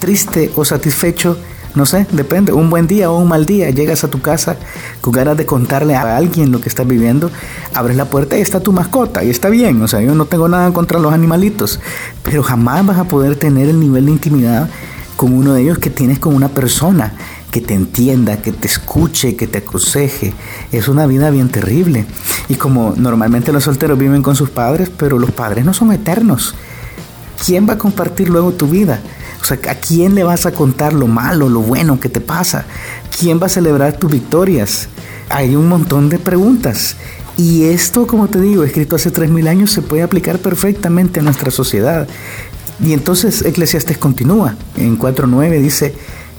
triste 0.00 0.50
o 0.56 0.64
satisfecho 0.64 1.36
no 1.76 1.86
sé, 1.86 2.06
depende, 2.10 2.52
un 2.52 2.70
buen 2.70 2.86
día 2.86 3.10
o 3.10 3.18
un 3.18 3.28
mal 3.28 3.46
día, 3.46 3.70
llegas 3.70 4.02
a 4.02 4.08
tu 4.08 4.20
casa 4.20 4.56
con 5.00 5.12
ganas 5.12 5.36
de 5.36 5.46
contarle 5.46 5.94
a 5.94 6.16
alguien 6.16 6.50
lo 6.50 6.60
que 6.60 6.68
estás 6.68 6.86
viviendo, 6.88 7.30
abres 7.74 7.96
la 7.96 8.06
puerta 8.06 8.36
y 8.36 8.40
está 8.40 8.60
tu 8.60 8.72
mascota 8.72 9.22
y 9.22 9.30
está 9.30 9.48
bien, 9.48 9.80
o 9.82 9.86
sea, 9.86 10.00
yo 10.00 10.14
no 10.14 10.24
tengo 10.24 10.48
nada 10.48 10.72
contra 10.72 10.98
los 10.98 11.12
animalitos, 11.12 11.78
pero 12.22 12.42
jamás 12.42 12.84
vas 12.84 12.98
a 12.98 13.04
poder 13.04 13.36
tener 13.36 13.68
el 13.68 13.78
nivel 13.78 14.06
de 14.06 14.12
intimidad 14.12 14.68
con 15.16 15.32
uno 15.32 15.54
de 15.54 15.62
ellos 15.62 15.78
que 15.78 15.90
tienes 15.90 16.18
con 16.18 16.34
una 16.34 16.48
persona 16.48 17.12
que 17.50 17.60
te 17.60 17.74
entienda, 17.74 18.42
que 18.42 18.52
te 18.52 18.66
escuche, 18.66 19.34
que 19.34 19.46
te 19.46 19.58
aconseje. 19.58 20.34
Es 20.72 20.88
una 20.88 21.06
vida 21.06 21.30
bien 21.30 21.48
terrible. 21.48 22.04
Y 22.50 22.56
como 22.56 22.92
normalmente 22.96 23.50
los 23.50 23.64
solteros 23.64 23.98
viven 23.98 24.22
con 24.22 24.36
sus 24.36 24.50
padres, 24.50 24.90
pero 24.94 25.18
los 25.18 25.30
padres 25.30 25.64
no 25.64 25.72
son 25.72 25.90
eternos. 25.92 26.54
¿Quién 27.44 27.66
va 27.68 27.74
a 27.74 27.78
compartir 27.78 28.28
luego 28.28 28.52
tu 28.52 28.66
vida? 28.66 29.00
O 29.46 29.48
sea, 29.48 29.70
¿a 29.70 29.76
quién 29.76 30.16
le 30.16 30.24
vas 30.24 30.44
a 30.44 30.50
contar 30.50 30.92
lo 30.92 31.06
malo, 31.06 31.48
lo 31.48 31.60
bueno 31.60 32.00
que 32.00 32.08
te 32.08 32.20
pasa? 32.20 32.64
¿Quién 33.16 33.40
va 33.40 33.46
a 33.46 33.48
celebrar 33.48 33.96
tus 33.96 34.10
victorias? 34.10 34.88
Hay 35.28 35.54
un 35.54 35.68
montón 35.68 36.08
de 36.08 36.18
preguntas. 36.18 36.96
Y 37.36 37.62
esto, 37.62 38.08
como 38.08 38.26
te 38.26 38.40
digo, 38.40 38.64
escrito 38.64 38.96
hace 38.96 39.12
3.000 39.12 39.46
años, 39.46 39.70
se 39.70 39.82
puede 39.82 40.02
aplicar 40.02 40.40
perfectamente 40.40 41.20
a 41.20 41.22
nuestra 41.22 41.52
sociedad. 41.52 42.08
Y 42.84 42.92
entonces 42.92 43.44
Eclesiastes 43.44 43.98
continúa. 43.98 44.56
En 44.76 44.98
4.9 44.98 45.60
dice, 45.60 45.94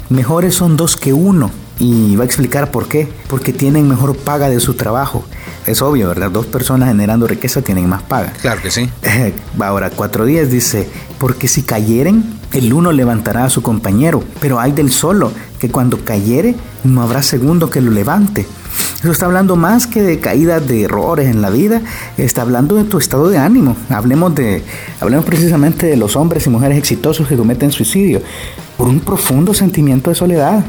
mejores 0.10 0.56
son 0.56 0.76
dos 0.76 0.98
que 0.98 1.14
uno. 1.14 1.50
Y 1.80 2.18
va 2.18 2.24
a 2.24 2.26
explicar 2.26 2.72
por 2.72 2.90
qué. 2.90 3.08
Porque 3.30 3.54
tienen 3.54 3.88
mejor 3.88 4.18
paga 4.18 4.50
de 4.50 4.60
su 4.60 4.74
trabajo. 4.74 5.24
Es 5.66 5.82
obvio, 5.82 6.10
¿verdad? 6.10 6.30
Dos 6.30 6.46
personas 6.46 6.90
generando 6.90 7.26
riqueza 7.26 7.62
tienen 7.62 7.88
más 7.88 8.04
paga. 8.04 8.34
Claro 8.42 8.62
que 8.62 8.70
sí. 8.70 8.90
Ahora, 9.62 9.92
cuatro 9.92 10.26
días 10.26 10.52
dice, 10.52 10.90
porque 11.20 11.48
si 11.48 11.62
cayeren, 11.62 12.37
el 12.54 12.74
uno 12.74 12.92
levantará 12.92 13.46
a 13.46 13.50
su 13.50 13.62
compañero, 13.62 14.24
pero 14.40 14.60
hay 14.60 14.72
del 14.72 14.92
solo, 14.92 15.32
que 15.60 15.70
cuando 15.70 16.04
cayere, 16.04 16.56
no 16.84 17.02
habrá 17.02 17.24
segundo 17.24 17.70
que 17.70 17.82
lo 17.82 17.92
levante. 17.92 18.46
Eso 19.00 19.12
está 19.12 19.26
hablando 19.26 19.56
más 19.56 19.88
que 19.88 20.02
de 20.02 20.20
caídas 20.20 20.68
de 20.68 20.84
errores 20.84 21.28
en 21.28 21.42
la 21.42 21.50
vida, 21.50 21.82
está 22.18 22.42
hablando 22.42 22.76
de 22.76 22.84
tu 22.84 22.98
estado 22.98 23.30
de 23.30 23.38
ánimo. 23.38 23.76
Hablemos 23.90 24.34
de 24.36 24.64
hablemos 25.00 25.26
precisamente 25.26 25.86
de 25.86 25.98
los 25.98 26.16
hombres 26.16 26.46
y 26.48 26.50
mujeres 26.50 26.78
exitosos 26.78 27.28
que 27.28 27.38
cometen 27.38 27.72
suicidio 27.72 28.22
por 28.78 28.88
un 28.88 29.00
profundo 29.00 29.54
sentimiento 29.54 30.10
de 30.10 30.16
soledad. 30.16 30.64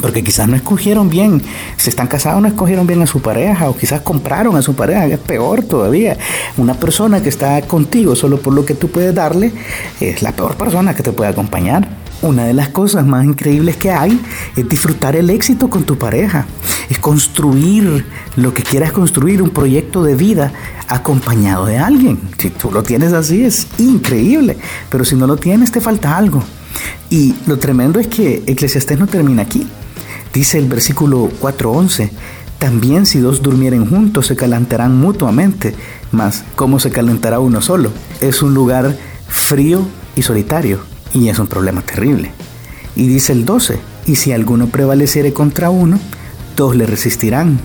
Porque 0.00 0.22
quizás 0.22 0.48
no 0.48 0.54
escogieron 0.54 1.08
bien, 1.08 1.42
si 1.76 1.90
están 1.90 2.06
casados 2.06 2.40
no 2.40 2.48
escogieron 2.48 2.86
bien 2.86 3.02
a 3.02 3.06
su 3.06 3.20
pareja 3.20 3.68
o 3.68 3.76
quizás 3.76 4.00
compraron 4.02 4.56
a 4.56 4.62
su 4.62 4.74
pareja, 4.74 5.06
es 5.06 5.18
peor 5.18 5.62
todavía. 5.62 6.16
Una 6.56 6.74
persona 6.74 7.20
que 7.22 7.28
está 7.28 7.60
contigo 7.62 8.14
solo 8.14 8.38
por 8.38 8.52
lo 8.54 8.64
que 8.64 8.74
tú 8.74 8.88
puedes 8.88 9.14
darle 9.14 9.52
es 10.00 10.22
la 10.22 10.32
peor 10.32 10.54
persona 10.56 10.94
que 10.94 11.02
te 11.02 11.12
puede 11.12 11.30
acompañar. 11.30 11.88
Una 12.20 12.46
de 12.46 12.52
las 12.52 12.68
cosas 12.70 13.06
más 13.06 13.24
increíbles 13.24 13.76
que 13.76 13.92
hay 13.92 14.20
es 14.56 14.68
disfrutar 14.68 15.14
el 15.14 15.30
éxito 15.30 15.70
con 15.70 15.84
tu 15.84 15.98
pareja, 15.98 16.46
es 16.90 16.98
construir 16.98 18.04
lo 18.34 18.52
que 18.52 18.64
quieras 18.64 18.90
construir, 18.90 19.40
un 19.40 19.50
proyecto 19.50 20.02
de 20.02 20.16
vida 20.16 20.52
acompañado 20.88 21.66
de 21.66 21.78
alguien. 21.78 22.18
Si 22.38 22.50
tú 22.50 22.72
lo 22.72 22.82
tienes 22.82 23.12
así 23.12 23.44
es 23.44 23.68
increíble, 23.78 24.56
pero 24.90 25.04
si 25.04 25.14
no 25.14 25.28
lo 25.28 25.36
tienes 25.36 25.70
te 25.70 25.80
falta 25.80 26.16
algo. 26.16 26.42
Y 27.10 27.34
lo 27.46 27.58
tremendo 27.58 27.98
es 27.98 28.08
que 28.08 28.42
Eclesiastés 28.46 28.98
no 28.98 29.06
termina 29.06 29.42
aquí. 29.42 29.66
Dice 30.32 30.58
el 30.58 30.68
versículo 30.68 31.30
4.11, 31.40 32.10
también 32.58 33.06
si 33.06 33.20
dos 33.20 33.42
durmieren 33.42 33.88
juntos 33.88 34.26
se 34.26 34.36
calentarán 34.36 34.96
mutuamente, 34.98 35.74
mas 36.12 36.44
¿cómo 36.56 36.80
se 36.80 36.90
calentará 36.90 37.38
uno 37.38 37.62
solo? 37.62 37.90
Es 38.20 38.42
un 38.42 38.52
lugar 38.52 38.96
frío 39.28 39.86
y 40.16 40.22
solitario 40.22 40.80
y 41.14 41.28
es 41.28 41.38
un 41.38 41.46
problema 41.46 41.82
terrible. 41.82 42.32
Y 42.96 43.06
dice 43.06 43.32
el 43.32 43.44
12, 43.44 43.78
y 44.06 44.16
si 44.16 44.32
alguno 44.32 44.66
prevaleciere 44.66 45.32
contra 45.32 45.70
uno, 45.70 45.98
dos 46.56 46.74
le 46.74 46.84
resistirán. 46.84 47.60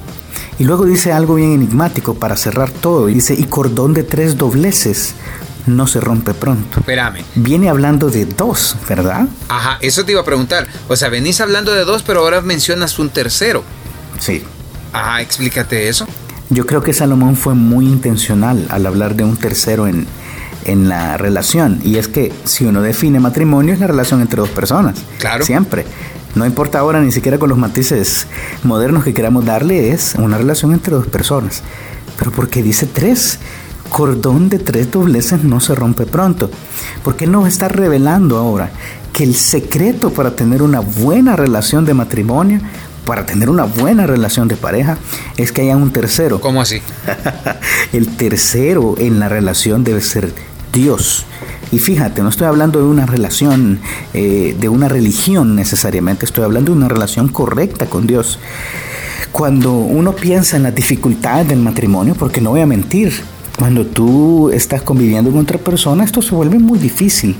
Y 0.59 0.65
luego 0.65 0.85
dice 0.85 1.11
algo 1.11 1.35
bien 1.35 1.53
enigmático 1.53 2.13
para 2.13 2.37
cerrar 2.37 2.69
todo, 2.69 3.09
y 3.09 3.15
dice, 3.15 3.33
y 3.33 3.45
cordón 3.45 3.93
de 3.93 4.03
tres 4.03 4.37
dobleces 4.37 5.15
no 5.65 5.87
se 5.87 5.99
rompe 5.99 6.33
pronto. 6.33 6.79
Espérame. 6.79 7.23
Viene 7.35 7.69
hablando 7.69 8.09
de 8.09 8.25
dos, 8.25 8.75
¿verdad? 8.87 9.27
Ajá, 9.47 9.77
eso 9.81 10.03
te 10.05 10.11
iba 10.11 10.21
a 10.21 10.25
preguntar. 10.25 10.67
O 10.87 10.95
sea, 10.95 11.09
venís 11.09 11.41
hablando 11.41 11.73
de 11.73 11.85
dos, 11.85 12.03
pero 12.03 12.19
ahora 12.21 12.41
mencionas 12.41 12.99
un 12.99 13.09
tercero. 13.09 13.63
Sí. 14.19 14.43
Ajá, 14.91 15.21
explícate 15.21 15.87
eso. 15.87 16.07
Yo 16.49 16.65
creo 16.65 16.81
que 16.83 16.93
Salomón 16.93 17.35
fue 17.35 17.55
muy 17.55 17.85
intencional 17.85 18.67
al 18.69 18.85
hablar 18.85 19.15
de 19.15 19.23
un 19.23 19.37
tercero 19.37 19.87
en, 19.87 20.05
en 20.65 20.89
la 20.89 21.17
relación. 21.17 21.79
Y 21.83 21.97
es 21.97 22.07
que 22.07 22.31
si 22.43 22.65
uno 22.65 22.81
define 22.81 23.19
matrimonio 23.19 23.73
es 23.73 23.79
la 23.79 23.87
relación 23.87 24.21
entre 24.21 24.39
dos 24.39 24.49
personas. 24.49 24.99
Claro. 25.19 25.45
Siempre. 25.45 25.85
No 26.35 26.45
importa 26.45 26.79
ahora 26.79 26.99
ni 26.99 27.11
siquiera 27.11 27.37
con 27.37 27.49
los 27.49 27.57
matices 27.57 28.27
modernos 28.63 29.03
que 29.03 29.13
queramos 29.13 29.45
darle, 29.45 29.91
es 29.91 30.15
una 30.17 30.37
relación 30.37 30.73
entre 30.73 30.95
dos 30.95 31.07
personas. 31.07 31.61
Pero 32.17 32.31
porque 32.31 32.63
dice 32.63 32.87
tres, 32.87 33.39
cordón 33.93 34.49
de 34.49 34.57
tres 34.57 34.91
dobleces 34.91 35.43
no 35.43 35.59
se 35.59 35.75
rompe 35.75 36.07
pronto. 36.07 36.49
Porque 37.03 37.27
no 37.27 37.45
está 37.45 37.67
revelando 37.69 38.37
ahora 38.37 38.71
que 39.13 39.23
el 39.23 39.35
secreto 39.35 40.09
para 40.09 40.35
tener 40.35 40.63
una 40.63 40.79
buena 40.79 41.35
relación 41.35 41.85
de 41.85 41.93
matrimonio, 41.93 42.59
para 43.05 43.27
tener 43.27 43.51
una 43.51 43.65
buena 43.65 44.07
relación 44.07 44.47
de 44.47 44.55
pareja, 44.55 44.97
es 45.37 45.51
que 45.51 45.61
haya 45.61 45.77
un 45.77 45.91
tercero. 45.91 46.41
¿Cómo 46.41 46.59
así? 46.59 46.81
el 47.93 48.17
tercero 48.17 48.95
en 48.97 49.19
la 49.19 49.29
relación 49.29 49.83
debe 49.83 50.01
ser 50.01 50.33
Dios. 50.73 51.27
Y 51.71 51.77
fíjate, 51.77 52.23
no 52.23 52.29
estoy 52.29 52.47
hablando 52.47 52.79
de 52.79 52.85
una 52.85 53.05
relación, 53.05 53.79
eh, 54.15 54.55
de 54.59 54.69
una 54.69 54.89
religión 54.89 55.55
necesariamente, 55.55 56.25
estoy 56.25 56.45
hablando 56.45 56.71
de 56.71 56.77
una 56.77 56.87
relación 56.87 57.27
correcta 57.27 57.85
con 57.85 58.07
Dios. 58.07 58.39
Cuando 59.31 59.73
uno 59.73 60.15
piensa 60.15 60.57
en 60.57 60.63
las 60.63 60.73
dificultades 60.73 61.47
del 61.47 61.59
matrimonio, 61.59 62.15
porque 62.15 62.41
no 62.41 62.51
voy 62.51 62.61
a 62.61 62.65
mentir, 62.65 63.13
cuando 63.63 63.85
tú 63.85 64.49
estás 64.49 64.81
conviviendo 64.81 65.31
con 65.31 65.39
otra 65.39 65.57
persona, 65.57 66.03
esto 66.03 66.21
se 66.21 66.35
vuelve 66.35 66.59
muy 66.59 66.77
difícil. 66.77 67.37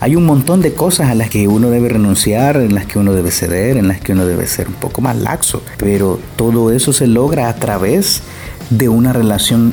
Hay 0.00 0.16
un 0.16 0.26
montón 0.26 0.60
de 0.60 0.74
cosas 0.74 1.08
a 1.08 1.14
las 1.14 1.30
que 1.30 1.48
uno 1.48 1.70
debe 1.70 1.88
renunciar, 1.88 2.56
en 2.58 2.74
las 2.74 2.84
que 2.84 2.98
uno 2.98 3.14
debe 3.14 3.30
ceder, 3.30 3.78
en 3.78 3.88
las 3.88 3.98
que 3.98 4.12
uno 4.12 4.26
debe 4.26 4.46
ser 4.46 4.68
un 4.68 4.74
poco 4.74 5.00
más 5.00 5.16
laxo. 5.16 5.62
Pero 5.78 6.20
todo 6.36 6.72
eso 6.72 6.92
se 6.92 7.06
logra 7.06 7.48
a 7.48 7.54
través 7.54 8.20
de 8.68 8.90
una 8.90 9.14
relación 9.14 9.72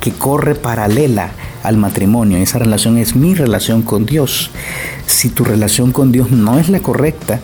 que 0.00 0.12
corre 0.12 0.54
paralela 0.54 1.32
al 1.62 1.76
matrimonio. 1.76 2.38
Esa 2.38 2.58
relación 2.58 2.96
es 2.96 3.14
mi 3.14 3.34
relación 3.34 3.82
con 3.82 4.06
Dios. 4.06 4.50
Si 5.06 5.28
tu 5.28 5.44
relación 5.44 5.92
con 5.92 6.10
Dios 6.10 6.30
no 6.30 6.58
es 6.58 6.70
la 6.70 6.80
correcta, 6.80 7.40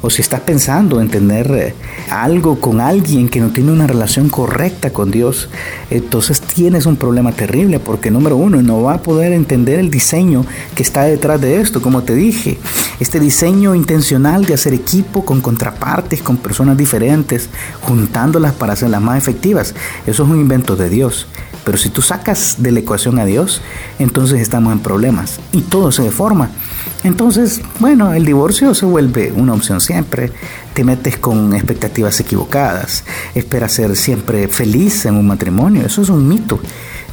o 0.00 0.10
si 0.10 0.22
estás 0.22 0.40
pensando 0.40 1.00
en 1.00 1.08
tener 1.08 1.50
eh, 1.52 1.74
algo 2.10 2.60
con 2.60 2.80
alguien 2.80 3.28
que 3.28 3.40
no 3.40 3.50
tiene 3.50 3.72
una 3.72 3.86
relación 3.86 4.28
correcta 4.28 4.90
con 4.90 5.10
Dios, 5.10 5.48
entonces 5.90 6.40
tienes 6.54 6.86
un 6.86 6.96
problema 6.96 7.32
terrible 7.32 7.80
porque 7.80 8.10
número 8.10 8.36
uno, 8.36 8.62
no 8.62 8.82
va 8.82 8.94
a 8.94 9.02
poder 9.02 9.32
entender 9.32 9.78
el 9.78 9.90
diseño 9.90 10.46
que 10.74 10.82
está 10.82 11.02
detrás 11.02 11.40
de 11.40 11.60
esto, 11.60 11.82
como 11.82 12.02
te 12.02 12.14
dije. 12.14 12.58
Este 13.00 13.18
diseño 13.18 13.74
intencional 13.74 14.44
de 14.46 14.54
hacer 14.54 14.72
equipo 14.72 15.24
con 15.24 15.40
contrapartes, 15.40 16.22
con 16.22 16.36
personas 16.36 16.76
diferentes, 16.76 17.48
juntándolas 17.80 18.52
para 18.52 18.74
hacerlas 18.74 19.02
más 19.02 19.18
efectivas, 19.18 19.74
eso 20.06 20.22
es 20.22 20.28
un 20.28 20.40
invento 20.40 20.76
de 20.76 20.88
Dios. 20.88 21.26
Pero 21.64 21.78
si 21.78 21.88
tú 21.88 22.02
sacas 22.02 22.56
de 22.58 22.72
la 22.72 22.80
ecuación 22.80 23.18
a 23.18 23.24
Dios, 23.24 23.62
entonces 23.98 24.40
estamos 24.40 24.72
en 24.72 24.80
problemas 24.80 25.40
y 25.52 25.62
todo 25.62 25.90
se 25.92 26.02
deforma. 26.02 26.50
Entonces, 27.04 27.60
bueno, 27.80 28.14
el 28.14 28.24
divorcio 28.24 28.74
se 28.74 28.86
vuelve 28.86 29.30
una 29.30 29.52
opción 29.52 29.80
siempre. 29.80 30.32
Te 30.72 30.84
metes 30.84 31.18
con 31.18 31.54
expectativas 31.54 32.18
equivocadas, 32.18 33.04
esperas 33.34 33.72
ser 33.72 33.94
siempre 33.94 34.48
feliz 34.48 35.04
en 35.04 35.16
un 35.16 35.26
matrimonio. 35.26 35.82
Eso 35.86 36.00
es 36.00 36.08
un 36.08 36.26
mito. 36.26 36.58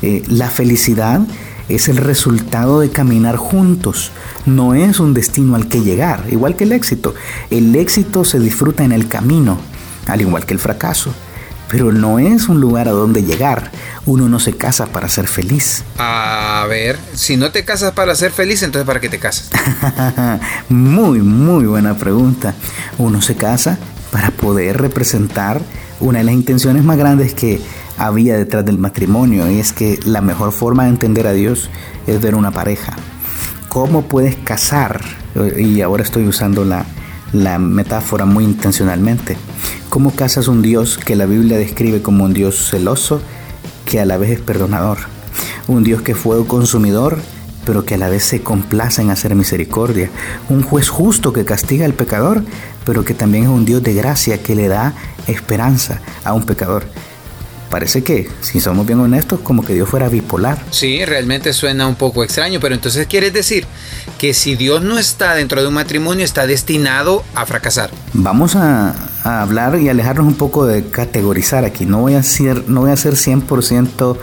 Eh, 0.02 0.24
la 0.30 0.50
felicidad 0.50 1.22
es 1.68 1.90
el 1.90 1.98
resultado 1.98 2.80
de 2.80 2.90
caminar 2.90 3.36
juntos, 3.36 4.12
no 4.46 4.74
es 4.74 5.00
un 5.00 5.14
destino 5.14 5.56
al 5.56 5.68
que 5.68 5.82
llegar, 5.82 6.26
igual 6.32 6.56
que 6.56 6.64
el 6.64 6.72
éxito. 6.72 7.14
El 7.50 7.76
éxito 7.76 8.24
se 8.24 8.40
disfruta 8.40 8.84
en 8.84 8.94
el 8.94 9.08
camino, 9.08 9.58
al 10.08 10.22
igual 10.22 10.46
que 10.46 10.54
el 10.54 10.60
fracaso 10.60 11.14
pero 11.72 11.94
no 11.94 12.20
es 12.20 12.50
un 12.50 12.60
lugar 12.60 12.90
a 12.90 12.92
donde 12.92 13.24
llegar. 13.24 13.72
Uno 14.06 14.28
no 14.28 14.40
se 14.40 14.52
casa 14.52 14.88
para 14.88 15.08
ser 15.08 15.28
feliz. 15.28 15.86
A 15.98 16.66
ver, 16.68 17.00
si 17.14 17.38
no 17.38 17.52
te 17.52 17.64
casas 17.64 17.94
para 17.94 18.14
ser 18.14 18.32
feliz, 18.34 18.62
entonces 18.62 18.86
¿para 18.86 19.00
qué 19.00 19.08
te 19.08 19.20
casas? 19.20 19.50
muy, 20.70 21.22
muy 21.22 21.64
buena 21.66 21.96
pregunta. 21.96 22.54
Uno 22.98 23.22
se 23.22 23.36
casa 23.36 23.80
para 24.12 24.32
poder 24.32 24.82
representar 24.82 25.62
una 26.02 26.20
de 26.20 26.26
las 26.26 26.34
intenciones 26.34 26.84
más 26.84 26.98
grandes 26.98 27.34
que 27.34 27.62
había 27.98 28.36
detrás 28.36 28.66
del 28.66 28.78
matrimonio 28.78 29.50
y 29.50 29.60
es 29.60 29.72
que 29.72 29.98
la 30.04 30.20
mejor 30.20 30.52
forma 30.52 30.84
de 30.84 30.90
entender 30.90 31.26
a 31.26 31.32
Dios 31.32 31.70
es 32.06 32.20
ver 32.20 32.36
una 32.36 32.52
pareja. 32.52 32.98
¿Cómo 33.70 34.02
puedes 34.02 34.36
casar? 34.36 35.00
Y 35.58 35.80
ahora 35.80 36.04
estoy 36.04 36.28
usando 36.28 36.66
la, 36.66 36.86
la 37.34 37.60
metáfora 37.60 38.26
muy 38.26 38.44
intencionalmente. 38.44 39.38
¿Cómo 39.90 40.12
casas 40.12 40.48
un 40.48 40.62
Dios 40.62 40.98
que 40.98 41.16
la 41.16 41.26
Biblia 41.26 41.58
describe 41.58 42.02
como 42.02 42.24
un 42.24 42.34
Dios 42.34 42.70
celoso, 42.70 43.22
que 43.86 44.00
a 44.00 44.06
la 44.06 44.18
vez 44.18 44.32
es 44.32 44.40
perdonador? 44.40 45.00
Un 45.68 45.84
Dios 45.84 46.02
que 46.02 46.16
fue 46.16 46.46
consumidor, 46.46 47.20
pero 47.66 47.86
que 47.86 47.96
a 47.96 47.98
la 47.98 48.10
vez 48.10 48.26
se 48.26 48.42
complace 48.42 49.02
en 49.02 49.12
hacer 49.12 49.36
misericordia. 49.36 50.10
Un 50.50 50.64
juez 50.64 50.90
justo 50.90 51.34
que 51.34 51.46
castiga 51.46 51.86
al 51.86 51.94
pecador, 51.94 52.44
pero 52.86 53.06
que 53.06 53.14
también 53.14 53.46
es 53.46 53.50
un 53.50 53.66
Dios 53.66 53.84
de 53.84 53.94
gracia 53.94 54.42
que 54.42 54.56
le 54.56 54.68
da 54.68 54.94
esperanza 55.28 56.02
a 56.24 56.34
un 56.34 56.46
pecador. 56.46 56.86
Parece 57.72 58.04
que, 58.04 58.30
si 58.42 58.60
somos 58.60 58.86
bien 58.86 59.00
honestos, 59.00 59.40
como 59.40 59.64
que 59.64 59.74
Dios 59.74 59.88
fuera 59.88 60.10
bipolar. 60.10 60.62
Sí, 60.72 61.06
realmente 61.06 61.54
suena 61.54 61.88
un 61.88 61.96
poco 61.96 62.22
extraño, 62.22 62.60
pero 62.60 62.76
entonces 62.76 63.08
quieres 63.08 63.32
decir 63.32 63.66
que 64.18 64.34
si 64.34 64.58
Dios 64.58 64.84
no 64.84 65.00
está 65.00 65.36
dentro 65.36 65.62
de 65.62 65.70
un 65.70 65.76
matrimonio, 65.76 66.26
está 66.26 66.46
destinado 66.46 67.24
a 67.34 67.46
fracasar. 67.46 67.90
Vamos 68.12 68.58
a, 68.58 68.94
hablar 69.24 69.80
y 69.80 69.88
alejarnos 69.88 70.28
un 70.28 70.34
poco 70.34 70.66
de 70.66 70.84
categorizar 70.90 71.64
aquí. 71.64 71.86
No 71.86 72.00
voy 72.00 72.16
a 72.16 72.24
ser, 72.24 72.68
no 72.68 72.82
voy 72.82 72.92
a 72.92 72.98
ser 72.98 73.14
100% 73.14 74.18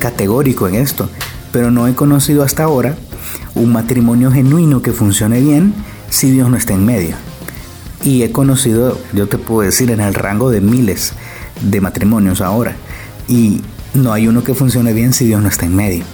categórico 0.00 0.66
en 0.66 0.74
esto, 0.74 1.08
pero 1.52 1.70
no 1.70 1.86
he 1.86 1.94
conocido 1.94 2.42
hasta 2.42 2.64
ahora 2.64 2.96
un 3.54 3.72
matrimonio 3.72 4.32
genuino 4.32 4.82
que 4.82 4.92
funcione 4.92 5.40
bien 5.40 5.72
si 6.10 6.32
Dios 6.32 6.50
no 6.50 6.56
está 6.56 6.74
en 6.74 6.84
medio. 6.84 7.14
Y 8.02 8.24
he 8.24 8.32
conocido, 8.32 8.98
yo 9.12 9.28
te 9.28 9.38
puedo 9.38 9.60
decir, 9.60 9.92
en 9.92 10.00
el 10.00 10.14
rango 10.14 10.50
de 10.50 10.60
miles 10.60 11.12
de 11.60 11.80
matrimonios 11.80 12.40
ahora 12.40 12.74
y 13.28 13.60
no 13.94 14.12
hay 14.12 14.26
uno 14.26 14.42
que 14.42 14.54
funcione 14.54 14.92
bien 14.92 15.12
si 15.12 15.26
Dios 15.26 15.40
no 15.40 15.48
está 15.48 15.66
en 15.66 15.76
medio. 15.76 16.04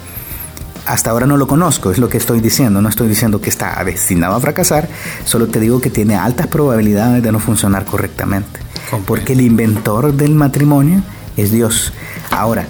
hasta 0.87 1.11
ahora 1.11 1.27
no 1.27 1.38
lo 1.38 1.46
conozco, 1.46 1.90
es 1.90 1.98
lo 1.98 2.11
que 2.11 2.18
estoy 2.18 2.40
diciendo. 2.40 2.83
No 2.83 2.90
estoy 2.90 3.09
diciendo 3.09 3.40
que 3.40 3.48
está 3.48 3.83
destinado 3.85 4.35
a 4.35 4.40
fracasar, 4.40 4.88
solo 5.24 5.46
te 5.46 5.59
digo 5.59 5.81
que 5.81 5.88
tiene 5.88 6.14
altas 6.16 6.46
probabilidades 6.48 7.22
de 7.22 7.33
no 7.33 7.38
funcionar 7.38 7.85
correctamente. 7.87 8.61
Porque 9.07 9.33
el 9.33 9.40
inventor 9.40 10.12
del 10.12 10.35
matrimonio 10.35 11.03
es 11.37 11.50
Dios. 11.50 11.92
Ahora, 12.31 12.66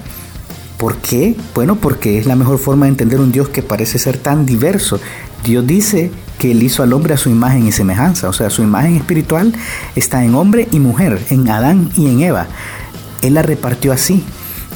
¿por 0.79 0.99
qué? 0.99 1.37
Bueno, 1.55 1.77
porque 1.77 2.19
es 2.19 2.27
la 2.27 2.37
mejor 2.37 2.59
forma 2.59 2.87
de 2.87 2.91
entender 2.91 3.21
un 3.21 3.33
Dios 3.33 3.49
que 3.49 3.63
parece 3.63 3.99
ser 3.99 4.17
tan 4.17 4.47
diverso. 4.47 5.01
Dios 5.43 5.67
dice 5.67 6.11
que 6.39 6.53
Él 6.53 6.63
hizo 6.63 6.83
al 6.83 6.93
hombre 6.93 7.15
a 7.15 7.19
su 7.19 7.31
imagen 7.31 7.67
y 7.67 7.73
semejanza, 7.73 8.29
o 8.29 8.33
sea, 8.33 8.49
su 8.49 8.63
imagen 8.63 8.97
espiritual 8.97 9.53
está 9.97 10.25
en 10.25 10.35
hombre 10.35 10.69
y 10.71 10.79
mujer, 10.79 11.21
en 11.31 11.51
Adán 11.51 11.91
y 11.97 12.07
en 12.07 12.21
Eva. 12.21 12.47
Él 13.25 13.33
la 13.33 13.43
repartió 13.43 13.91
así 13.91 14.23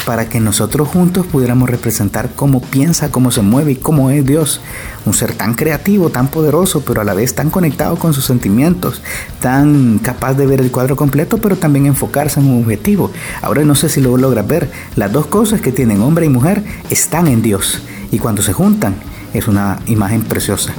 para 0.06 0.30
que 0.30 0.40
nosotros 0.40 0.88
juntos 0.88 1.26
pudiéramos 1.26 1.68
representar 1.68 2.30
cómo 2.34 2.62
piensa, 2.62 3.10
cómo 3.10 3.30
se 3.30 3.42
mueve 3.42 3.72
y 3.72 3.76
cómo 3.76 4.08
es 4.08 4.24
Dios. 4.24 4.62
Un 5.04 5.12
ser 5.12 5.34
tan 5.34 5.52
creativo, 5.52 6.08
tan 6.08 6.28
poderoso, 6.28 6.80
pero 6.80 7.02
a 7.02 7.04
la 7.04 7.12
vez 7.12 7.34
tan 7.34 7.50
conectado 7.50 7.96
con 7.96 8.14
sus 8.14 8.24
sentimientos, 8.24 9.02
tan 9.40 9.98
capaz 9.98 10.32
de 10.32 10.46
ver 10.46 10.62
el 10.62 10.70
cuadro 10.70 10.96
completo, 10.96 11.36
pero 11.36 11.56
también 11.56 11.84
enfocarse 11.84 12.40
en 12.40 12.46
un 12.46 12.62
objetivo. 12.62 13.10
Ahora 13.42 13.66
no 13.66 13.74
sé 13.74 13.90
si 13.90 14.00
lo 14.00 14.16
logras 14.16 14.48
ver. 14.48 14.70
Las 14.96 15.12
dos 15.12 15.26
cosas 15.26 15.60
que 15.60 15.70
tienen 15.70 16.00
hombre 16.00 16.24
y 16.24 16.30
mujer 16.30 16.64
están 16.88 17.26
en 17.26 17.42
Dios. 17.42 17.82
Y 18.10 18.18
cuando 18.18 18.40
se 18.40 18.54
juntan, 18.54 18.94
es 19.34 19.46
una 19.46 19.78
imagen 19.88 20.22
preciosa 20.22 20.72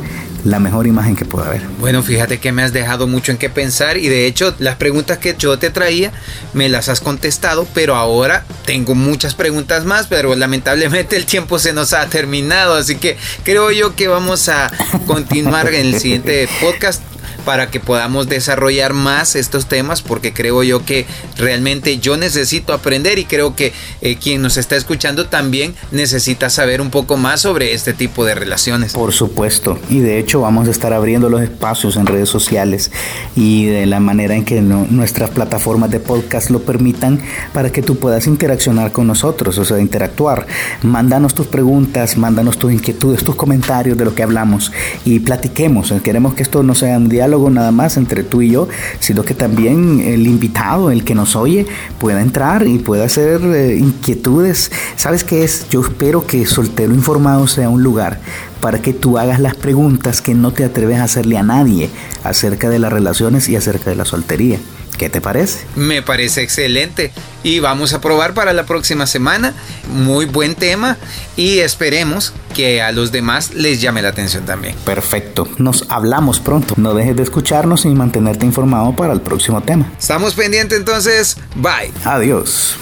la 0.44 0.60
mejor 0.60 0.88
imagen 0.88 1.16
que 1.16 1.26
pueda 1.26 1.48
haber. 1.48 1.62
Bueno, 1.80 2.04
fíjate 2.04 2.40
que 2.40 2.52
me 2.52 2.64
has 2.64 2.74
dejado 2.74 3.08
mucho 3.08 3.32
en 3.32 3.38
qué 3.38 3.50
pensar 3.50 3.98
y 3.98 4.08
de 4.08 4.26
hecho 4.26 4.56
las 4.60 4.76
preguntas 4.76 5.18
que 5.18 5.36
yo 5.38 5.60
te 5.60 5.70
traía 5.70 6.12
me 6.54 6.70
las 6.70 6.90
has 6.90 7.02
contestado, 7.02 7.68
pero 7.74 7.96
ahora 7.96 8.46
tengo 8.66 8.96
muchas 8.96 9.36
preguntas 9.36 9.86
más, 9.86 10.08
pero 10.08 10.36
lamentablemente 10.36 11.16
el 11.16 11.26
tiempo 11.26 11.60
se 11.60 11.74
nos 11.74 11.94
ha 11.94 12.06
terminado, 12.08 12.76
así 12.76 12.96
que 12.96 13.18
creo 13.44 13.72
yo 13.72 13.96
que 13.96 14.08
vamos 14.08 14.50
a 14.50 14.72
continuar 15.06 15.74
en 15.74 15.88
el 15.88 16.00
siguiente 16.00 16.48
podcast 16.62 17.02
para 17.40 17.72
que 17.72 17.80
podamos 17.80 18.28
desarrollar 18.28 18.94
más 18.94 19.36
estos 19.36 19.68
temas 19.68 20.02
porque 20.02 20.34
creo 20.34 20.64
yo 20.64 20.86
que 20.86 21.06
realmente 21.38 22.00
yo 22.00 22.18
necesito 22.18 22.74
aprender 22.74 23.20
y 23.20 23.26
creo 23.26 23.56
que 23.56 23.74
eh, 24.02 24.16
quien 24.16 24.42
nos 24.42 24.58
está 24.58 24.76
escuchando 24.76 25.28
también 25.28 25.74
necesita 25.92 26.50
saber 26.50 26.82
un 26.82 26.90
poco 26.90 27.18
más 27.18 27.42
sobre 27.42 27.74
este 27.74 27.94
tipo 27.94 28.26
de 28.26 28.36
relaciones. 28.36 28.94
Por 28.94 29.14
supuesto, 29.14 29.80
y 29.90 30.00
de 30.00 30.20
hecho 30.20 30.42
vamos 30.42 30.68
a 30.68 30.72
estar 30.72 30.94
abriendo 30.94 31.30
los 31.30 31.42
espacios 31.42 31.96
en 31.96 32.06
redes 32.06 32.30
sociales 32.30 32.92
y 33.36 33.66
de 33.66 33.86
la 33.86 34.00
manera 34.00 34.36
en 34.36 34.46
que 34.46 34.62
nuestras 34.62 35.30
plataformas 35.32 35.92
de 35.92 36.00
podcast 36.00 36.50
lo 36.50 36.62
permitan 36.62 37.22
para 37.54 37.72
que 37.72 37.82
tú 37.82 37.98
puedas 37.98 38.28
interaccionar 38.28 38.92
con 38.92 39.08
nosotros, 39.08 39.58
o 39.58 39.66
sea, 39.66 39.80
interactuar. 39.80 40.48
Mándanos 40.84 41.34
tus 41.34 41.48
preguntas, 41.48 42.18
mándanos 42.18 42.58
tus 42.58 42.72
inquietudes, 42.72 43.24
tus 43.24 43.36
comentarios 43.36 43.98
de 43.98 44.06
lo 44.06 44.16
que 44.16 44.24
hablamos 44.24 44.72
y 45.06 45.20
platiquemos. 45.20 45.94
Queremos 46.04 46.34
que 46.34 46.44
esto 46.44 46.64
no 46.64 46.76
sea 46.76 46.98
un 46.98 47.10
diálogo 47.30 47.52
nada 47.52 47.72
más 47.72 47.96
entre 47.98 48.24
tú 48.24 48.42
y 48.42 48.50
yo, 48.50 48.68
sino 49.00 49.24
que 49.24 49.36
también 49.36 50.00
el 50.00 50.26
invitado, 50.26 50.90
el 50.90 51.04
que 51.04 51.14
nos 51.14 51.36
oye, 51.36 51.68
pueda 52.00 52.22
entrar 52.22 52.68
y 52.68 52.80
pueda 52.80 53.06
hacer 53.06 53.42
eh, 53.44 53.78
inquietudes. 53.78 54.72
¿Sabes 54.96 55.24
qué 55.24 55.44
es? 55.44 55.70
Yo 55.70 55.82
espero 55.82 56.26
que 56.26 56.48
Soltero 56.48 56.92
Informado 56.92 57.48
sea 57.48 57.70
un 57.70 57.84
lugar 57.84 58.20
para 58.62 58.80
que 58.80 58.94
tú 58.94 59.20
hagas 59.20 59.40
las 59.40 59.56
preguntas 59.56 60.22
que 60.22 60.34
no 60.34 60.52
te 60.52 60.64
atreves 60.64 60.98
a 60.98 61.04
hacerle 61.04 61.38
a 61.38 61.44
nadie 61.44 61.90
acerca 62.24 62.68
de 62.68 62.80
las 62.80 62.92
relaciones 62.92 63.48
y 63.48 63.56
acerca 63.56 63.92
de 63.92 63.96
la 63.96 64.06
soltería. 64.06 64.58
¿Qué 65.00 65.10
te 65.10 65.22
parece? 65.22 65.66
Me 65.78 66.02
parece 66.02 66.42
excelente 66.42 67.14
y 67.42 67.60
vamos 67.60 67.94
a 67.94 68.02
probar 68.02 68.34
para 68.34 68.52
la 68.52 68.66
próxima 68.66 69.08
semana. 69.08 69.54
Muy 69.94 70.26
buen 70.26 70.56
tema 70.56 70.98
y 71.38 71.60
esperemos 71.60 72.34
que 72.54 72.82
a 72.82 72.92
los 72.92 73.14
demás 73.14 73.54
les 73.54 73.80
llame 73.80 74.02
la 74.02 74.10
atención 74.10 74.46
también. 74.46 74.76
Perfecto, 74.84 75.48
nos 75.58 75.86
hablamos 75.88 76.42
pronto. 76.42 76.74
No 76.76 76.94
dejes 76.94 77.16
de 77.16 77.24
escucharnos 77.24 77.86
y 77.86 77.90
mantenerte 77.90 78.46
informado 78.46 78.94
para 78.94 79.14
el 79.14 79.22
próximo 79.22 79.62
tema. 79.62 79.90
Estamos 79.98 80.34
pendientes 80.34 80.78
entonces. 80.78 81.38
Bye. 81.56 81.94
Adiós. 82.04 82.76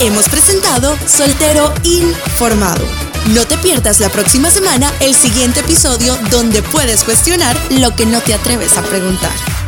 Hemos 0.00 0.30
presentado 0.30 0.96
Soltero 1.06 1.70
Informado. 1.82 2.84
No 3.34 3.44
te 3.44 3.58
pierdas 3.58 4.00
la 4.00 4.08
próxima 4.08 4.50
semana 4.50 4.90
el 5.00 5.14
siguiente 5.14 5.60
episodio 5.60 6.16
donde 6.30 6.62
puedes 6.62 7.04
cuestionar 7.04 7.54
lo 7.78 7.94
que 7.94 8.06
no 8.06 8.22
te 8.22 8.32
atreves 8.32 8.78
a 8.78 8.82
preguntar. 8.82 9.65